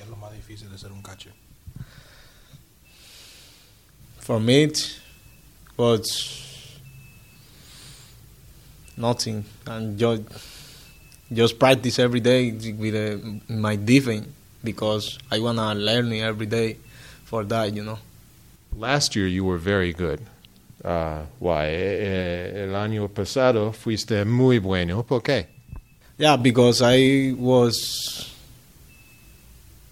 ¿Qué 0.01 0.03
es 0.03 0.09
lo 0.09 0.17
más 0.17 0.33
difícil 0.33 0.69
de 0.71 0.77
ser 0.79 0.91
un 0.91 1.03
catcher? 1.03 1.31
For 4.21 4.39
me, 4.39 4.63
it 4.63 4.99
was 5.77 6.79
nothing, 8.95 9.43
and 9.65 9.97
just 9.97 10.21
just 11.33 11.57
practice 11.57 11.97
every 11.97 12.19
day 12.19 12.51
with 12.51 12.93
uh, 12.95 13.17
my 13.51 13.75
defense 13.75 14.27
because 14.63 15.17
I 15.31 15.39
wanna 15.39 15.73
learn 15.73 16.13
every 16.13 16.45
day 16.45 16.77
for 17.25 17.43
that, 17.45 17.73
you 17.73 17.83
know. 17.83 17.97
Last 18.77 19.15
year 19.15 19.25
you 19.27 19.43
were 19.43 19.57
very 19.57 19.91
good. 19.91 20.21
Uh, 20.85 21.23
why? 21.39 21.65
El 21.67 22.75
año 22.75 23.09
pasado 23.09 23.71
fuiste 23.73 24.23
muy 24.25 24.59
bueno. 24.59 25.03
¿Por 25.03 25.21
qué? 25.21 25.47
Yeah, 26.17 26.37
because 26.37 26.83
I 26.83 27.33
was 27.37 28.29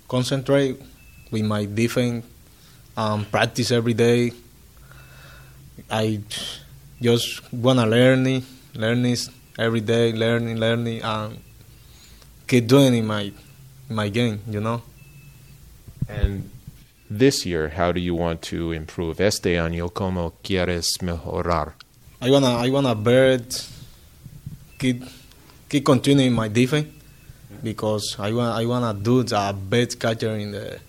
concentrate 0.07 0.79
with 1.31 1.43
my 1.43 1.65
defense 1.65 2.25
and 2.99 3.31
practice 3.31 3.71
every 3.71 3.93
day. 3.93 4.33
I 5.89 6.19
just 7.01 7.41
wanna 7.53 7.85
learn 7.85 8.27
it, 8.27 8.43
learn 8.75 9.05
it 9.05 9.29
every 9.57 9.79
day, 9.79 10.11
learning, 10.11 10.59
learning, 10.59 11.01
and 11.01 11.39
keep 12.45 12.67
doing 12.67 12.93
in 12.93 13.07
my 13.07 13.31
in 13.89 13.95
my 13.95 14.09
game. 14.09 14.41
You 14.49 14.59
know. 14.59 14.81
And 16.09 16.49
this 17.09 17.45
year, 17.45 17.69
how 17.69 17.93
do 17.93 18.01
you 18.01 18.15
want 18.15 18.41
to 18.51 18.73
improve? 18.73 19.21
Este 19.21 19.55
año, 19.55 19.91
¿cómo 19.93 20.33
quieres 20.43 21.01
mejorar? 21.01 21.73
I 22.21 22.29
wanna 22.29 22.57
I 22.57 22.69
wanna 22.69 22.95
bird 22.95 23.45
keep 24.77 25.03
keep 25.69 25.85
continuing 25.85 26.33
my 26.33 26.49
defense 26.49 26.89
because 27.63 28.17
I 28.19 28.33
want 28.33 28.59
I 28.59 28.65
wanna 28.65 28.93
do 28.93 29.23
the 29.23 29.55
best 29.69 29.99
catcher 30.01 30.35
in 30.35 30.51
the 30.51 30.79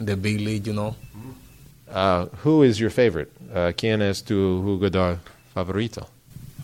in 0.00 0.06
the 0.06 0.16
big 0.16 0.40
league. 0.40 0.66
You 0.66 0.72
know. 0.72 0.96
Uh, 1.92 2.26
who 2.42 2.62
is 2.62 2.78
your 2.80 2.90
favorite? 2.90 3.30
Uh, 3.52 3.72
¿Quién 3.76 4.00
es 4.02 4.22
tu 4.22 4.62
jugador 4.62 5.18
favorito? 5.54 6.06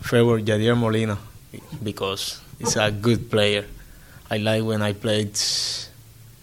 favor 0.01 0.39
Yadier 0.39 0.77
Molina 0.77 1.17
because 1.83 2.39
he's 2.59 2.75
a 2.77 2.91
good 2.91 3.29
player. 3.29 3.65
I 4.29 4.37
like 4.37 4.63
when 4.63 4.81
I 4.81 4.93
played 4.93 5.37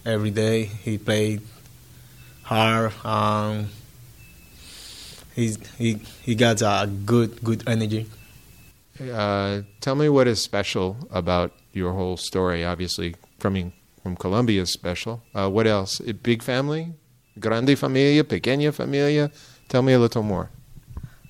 every 0.05 0.31
day. 0.31 0.65
He 0.65 0.97
played 0.97 1.41
hard. 2.43 2.93
Um, 3.05 3.69
he's, 5.35 5.57
he 5.77 5.99
he 6.23 6.35
got 6.35 6.61
a 6.61 6.87
good 6.87 7.43
good 7.43 7.63
energy. 7.67 8.07
Uh, 8.99 9.61
tell 9.81 9.95
me 9.95 10.09
what 10.09 10.27
is 10.27 10.41
special 10.43 10.97
about 11.11 11.51
your 11.73 11.93
whole 11.93 12.17
story. 12.17 12.63
Obviously, 12.63 13.15
coming 13.39 13.73
from 14.01 14.15
Colombia 14.15 14.61
is 14.61 14.71
special. 14.71 15.21
Uh, 15.33 15.49
what 15.49 15.67
else? 15.67 15.99
A 16.07 16.13
big 16.13 16.41
family, 16.41 16.93
grande 17.39 17.75
familia, 17.77 18.23
pequeña 18.23 18.71
familia. 18.73 19.31
Tell 19.67 19.81
me 19.81 19.93
a 19.93 19.99
little 19.99 20.23
more. 20.23 20.49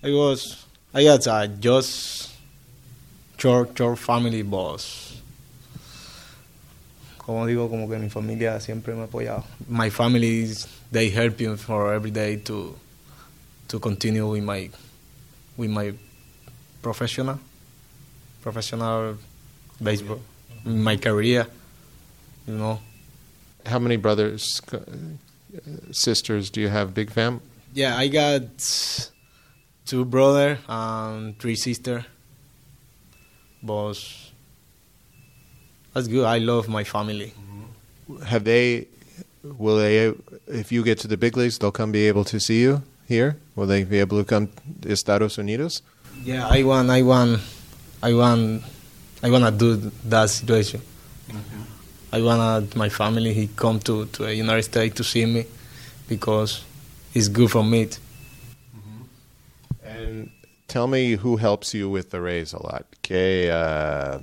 I 0.03 0.11
was 0.11 0.65
I 0.93 1.03
got 1.03 1.25
a 1.27 1.47
just 1.47 2.31
short 3.37 3.77
short 3.77 3.97
family 3.99 4.43
boss. 4.43 5.21
Como 7.17 7.45
digo, 7.47 7.69
como 7.69 7.87
que 7.89 7.97
mi 7.97 8.09
familia 8.09 8.59
siempre 8.59 8.93
me 8.93 9.01
ha 9.01 9.05
apoyado. 9.07 9.43
My 9.67 9.89
family, 9.89 10.41
is- 10.43 10.67
they 10.91 11.09
help 11.09 11.41
you 11.41 11.57
for 11.57 11.93
every 11.93 12.11
day 12.11 12.35
to 12.45 12.75
to 13.67 13.79
continue 13.79 14.27
with 14.29 14.43
my 14.43 14.69
with 15.57 15.69
my 15.71 15.91
professional 16.83 17.39
professional 18.43 19.17
baseball, 19.81 20.21
my 20.63 20.97
career. 20.97 21.47
You 22.47 22.53
know, 22.57 22.79
How 23.65 23.79
many 23.79 23.97
brothers, 23.97 24.61
sisters 25.91 26.49
do 26.49 26.61
you 26.61 26.69
have? 26.69 26.93
Big 26.93 27.11
fam. 27.11 27.41
yeah, 27.73 27.97
I 27.97 28.07
got 28.07 28.41
two 29.85 30.05
brother 30.05 30.59
and 30.67 31.37
three 31.39 31.55
sister. 31.55 32.05
Boss, 33.61 34.31
that's 35.93 36.07
good. 36.07 36.25
I 36.25 36.37
love 36.37 36.67
my 36.67 36.83
family. 36.83 37.33
Mm-hmm. 37.33 38.23
Have 38.23 38.43
they? 38.43 38.87
Will 39.43 39.77
they? 39.77 40.13
If 40.47 40.71
you 40.71 40.83
get 40.83 40.99
to 40.99 41.07
the 41.07 41.17
big 41.17 41.37
leagues, 41.37 41.57
they'll 41.57 41.71
come 41.71 41.91
be 41.91 42.07
able 42.07 42.23
to 42.25 42.39
see 42.39 42.61
you 42.61 42.83
here. 43.07 43.37
Will 43.55 43.67
they 43.67 43.83
be 43.83 43.99
able 43.99 44.17
to 44.19 44.25
come 44.25 44.49
to 44.81 44.89
Estados 44.89 45.37
Unidos? 45.37 45.81
Yeah, 46.23 46.47
I 46.47 46.63
want, 46.63 46.89
I 46.89 47.01
want, 47.01 47.41
I 48.01 48.13
want, 48.13 48.63
I 49.21 49.29
wanna 49.29 49.51
do 49.51 49.91
that 50.05 50.29
situation. 50.29 50.81
I 52.15 52.21
wanna 52.21 52.65
my 52.75 52.87
family 52.87 53.33
he 53.33 53.49
come 53.57 53.77
to 53.81 54.05
to 54.05 54.23
the 54.23 54.33
United 54.33 54.63
States 54.63 54.95
to 54.95 55.03
see 55.03 55.25
me 55.25 55.45
because 56.07 56.63
it's 57.13 57.27
good 57.27 57.51
for 57.51 57.61
me. 57.61 57.89
And 59.83 60.29
tell 60.69 60.87
me 60.87 61.17
who 61.17 61.35
helps 61.35 61.73
you 61.73 61.89
with 61.89 62.11
the 62.11 62.21
Rays 62.21 62.53
a 62.53 62.63
lot. 62.63 62.85
Que 63.01 63.49
uh, 63.49 64.19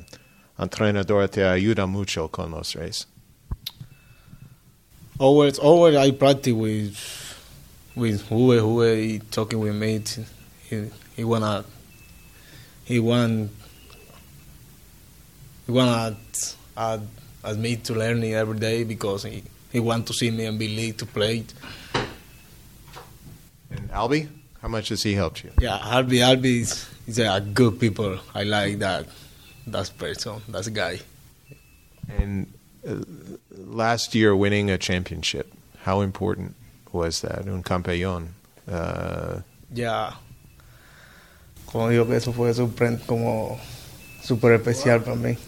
entrenador 0.58 1.28
te 1.30 1.42
ayuda 1.42 1.86
mucho 1.86 2.28
con 2.28 2.52
los 2.52 2.74
Rays? 2.74 3.04
Always, 5.18 5.58
always 5.58 5.94
I 5.94 6.12
practice 6.12 6.54
with 6.54 6.96
with 7.94 8.26
who 8.28 8.58
who 8.58 8.80
he 8.84 9.18
talking 9.30 9.60
with 9.60 9.74
me. 9.74 10.02
He 10.70 10.88
he 11.14 11.24
wanna 11.24 11.66
he 12.86 12.98
want 12.98 13.50
he 15.66 15.72
wanna 15.72 16.16
add, 16.74 17.06
me 17.56 17.76
to 17.76 17.94
learning 17.94 18.34
every 18.34 18.58
day 18.58 18.84
because 18.84 19.24
he 19.24 19.42
he 19.72 19.80
want 19.80 20.06
to 20.06 20.12
see 20.12 20.30
me 20.30 20.44
and 20.46 20.58
be 20.58 20.68
league 20.68 20.98
to 20.98 21.06
play. 21.06 21.38
it. 21.38 21.54
And 23.70 23.90
Albie, 23.90 24.28
how 24.60 24.68
much 24.68 24.90
has 24.90 25.02
he 25.02 25.14
helped 25.14 25.42
you? 25.44 25.50
Yeah, 25.60 25.78
Albi 25.82 26.22
Albi 26.22 26.60
is, 26.60 26.86
is 27.06 27.18
a 27.18 27.40
good 27.40 27.80
people. 27.80 28.18
I 28.34 28.42
like 28.44 28.78
that 28.80 29.06
that 29.66 29.90
person, 29.98 30.42
that 30.48 30.72
guy. 30.74 31.00
And 32.08 32.52
uh, 32.86 32.96
last 33.50 34.14
year, 34.14 34.36
winning 34.36 34.70
a 34.70 34.76
championship, 34.78 35.52
how 35.84 36.00
important 36.02 36.54
was 36.92 37.20
that? 37.22 37.46
Un 37.46 37.62
campeón. 37.62 38.28
Uh, 38.68 39.40
Ya, 39.74 40.12
como 41.64 41.88
digo 41.88 42.06
que 42.06 42.16
eso 42.16 42.30
fue 42.34 42.52
super, 42.52 42.98
como 43.06 43.58
super 44.22 44.52
especial 44.52 45.02
para 45.02 45.16
mí. 45.16 45.38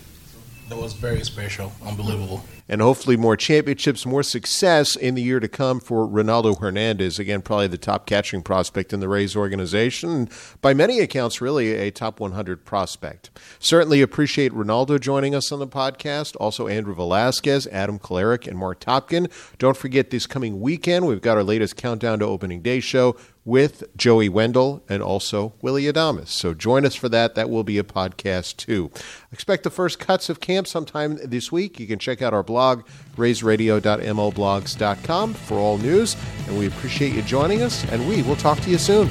That 0.69 0.79
was 0.79 0.95
very 0.95 1.23
special, 1.25 1.73
unbelievable. 1.85 2.43
and 2.71 2.81
hopefully 2.81 3.19
more 3.19 3.37
championships, 3.37 4.07
more 4.07 4.23
success 4.23 4.97
in 4.97 5.15
the 5.15 5.21
year 5.21 5.39
to 5.39 5.47
come 5.49 5.79
for 5.79 6.09
Ronaldo 6.09 6.59
Hernandez. 6.59 7.19
Again, 7.19 7.43
probably 7.43 7.67
the 7.67 7.77
top 7.77 8.07
catching 8.07 8.43
prospect 8.43 8.95
in 8.95 9.01
the 9.01 9.09
Rays 9.09 9.37
organization. 9.37 10.31
By 10.63 10.73
many 10.73 11.01
accounts, 11.01 11.43
really 11.43 11.75
a 11.75 11.91
top 11.91 12.19
100 12.19 12.65
prospect. 12.65 13.29
Certainly 13.59 14.01
appreciate 14.01 14.53
Ronaldo 14.53 14.99
joining 14.99 15.35
us 15.35 15.53
on 15.53 15.59
the 15.59 15.69
podcast. 15.69 16.35
Also, 16.41 16.67
Andrew 16.67 16.95
Velazquez, 16.95 17.67
Adam 17.67 17.99
Klarick, 17.99 18.47
and 18.49 18.57
Mark 18.57 18.81
Topkin. 18.81 19.31
Don't 19.59 19.77
forget 19.77 20.09
this 20.09 20.27
coming 20.27 20.63
weekend, 20.63 21.07
we've 21.07 21.21
got 21.21 21.37
our 21.37 21.45
latest 21.45 21.77
Countdown 21.77 22.21
to 22.21 22.25
Opening 22.25 22.63
Day 22.63 22.81
show 22.81 23.17
with 23.45 23.85
Joey 23.97 24.29
Wendle 24.29 24.85
and 24.89 25.03
also 25.03 25.55
Willy 25.61 25.83
Adames. 25.85 26.29
So 26.29 26.55
join 26.55 26.87
us 26.87 26.95
for 26.95 27.09
that. 27.11 27.35
That 27.35 27.51
will 27.51 27.65
be 27.65 27.79
a 27.79 27.85
podcast 27.85 28.57
too. 28.57 28.91
Expect 29.33 29.65
the 29.65 29.71
first 29.71 29.99
cuts 29.99 30.29
of 30.29 30.41
camp 30.41 30.67
sometime 30.67 31.19
this 31.23 31.53
week. 31.53 31.79
You 31.79 31.87
can 31.87 31.99
check 31.99 32.23
out 32.23 32.33
our 32.33 32.43
blog, 32.43 32.87
raysradio.mlblogs.com 33.17 35.35
for 35.35 35.59
all 35.59 35.77
news. 35.79 36.17
And 36.47 36.59
we 36.59 36.67
appreciate 36.67 37.15
you 37.15 37.23
joining 37.23 37.63
us, 37.63 37.85
and 37.91 38.09
we 38.09 38.23
will 38.23 38.37
talk 38.37 38.61
to 38.61 38.71
you 38.71 38.79
soon. 38.79 39.11